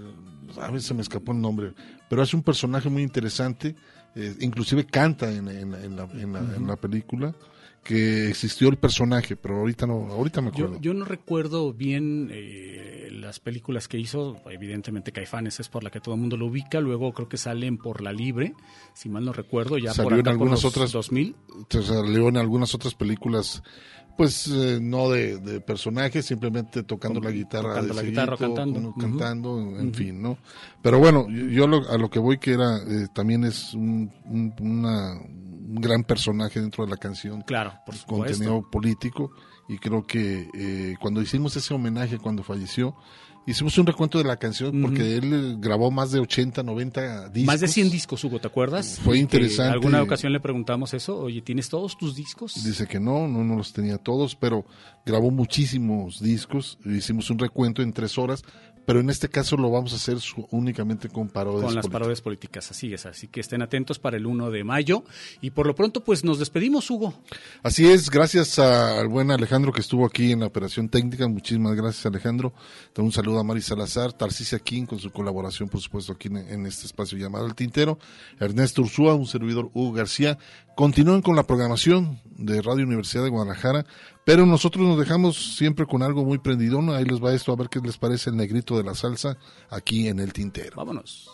[0.60, 1.72] a veces se me escapó el nombre,
[2.08, 3.74] pero hace un personaje muy interesante,
[4.14, 7.34] eh, inclusive canta en, en- en la, en la- en la película
[7.82, 10.74] que existió el personaje, pero ahorita no, ahorita me acuerdo.
[10.74, 15.90] Yo, yo no recuerdo bien eh, las películas que hizo, evidentemente Caifanes es por la
[15.90, 18.54] que todo el mundo lo ubica, luego creo que salen por La Libre,
[18.94, 21.34] si mal no recuerdo, ya salió por en acá por algunas los otras 2000.
[21.68, 23.62] salió en algunas otras películas
[24.16, 28.38] pues eh, no de, de personajes simplemente tocando la guitarra tocando de la guitarra o
[28.38, 28.94] seguito, cantando.
[28.98, 30.38] cantando en fin no
[30.82, 34.10] pero bueno yo, yo lo- a lo que voy que era eh, también es un,
[34.26, 37.40] un- una- un gran personaje dentro de la canción.
[37.42, 39.30] Claro por contenido político.
[39.68, 42.94] Y creo que eh, cuando hicimos ese homenaje cuando falleció
[43.46, 47.46] hicimos un recuento de la canción porque él eh, grabó más de 80 90 discos
[47.46, 49.00] Más de 100 discos, Hugo, ¿te acuerdas?
[49.02, 49.72] Fue interesante.
[49.72, 52.62] alguna ocasión le preguntamos eso, oye, ¿tienes todos tus discos?
[52.64, 54.64] Dice que no, no, no los tenía todos, pero
[55.04, 56.78] grabó muchísimos discos.
[56.84, 58.44] Hicimos un recuento en tres horas,
[58.84, 61.62] pero en este caso lo vamos a hacer su- únicamente con parodias.
[61.64, 61.92] con las políticas.
[61.92, 65.04] parodias políticas, así es, así que estén atentos para el 1 de mayo.
[65.40, 67.14] Y por lo pronto, pues nos despedimos, Hugo.
[67.62, 71.28] Así es, gracias a- al buen Alejandro que estuvo aquí en la operación técnica.
[71.28, 72.52] Muchísimas gracias, Alejandro.
[72.96, 76.66] Un saludo a Mari Salazar, Tarcisia King con su colaboración, por supuesto, aquí en, en
[76.66, 77.98] este espacio llamado El Tintero.
[78.38, 80.38] Ernesto Ursúa, un servidor Hugo García.
[80.74, 83.84] Continúen con la programación de Radio Universidad de Guadalajara,
[84.24, 86.90] pero nosotros nos dejamos siempre con algo muy prendidón.
[86.90, 89.36] Ahí les va esto a ver qué les parece el negrito de la salsa
[89.70, 90.76] aquí en El Tintero.
[90.76, 91.30] Vámonos.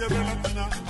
[0.00, 0.89] Gabriel Latina.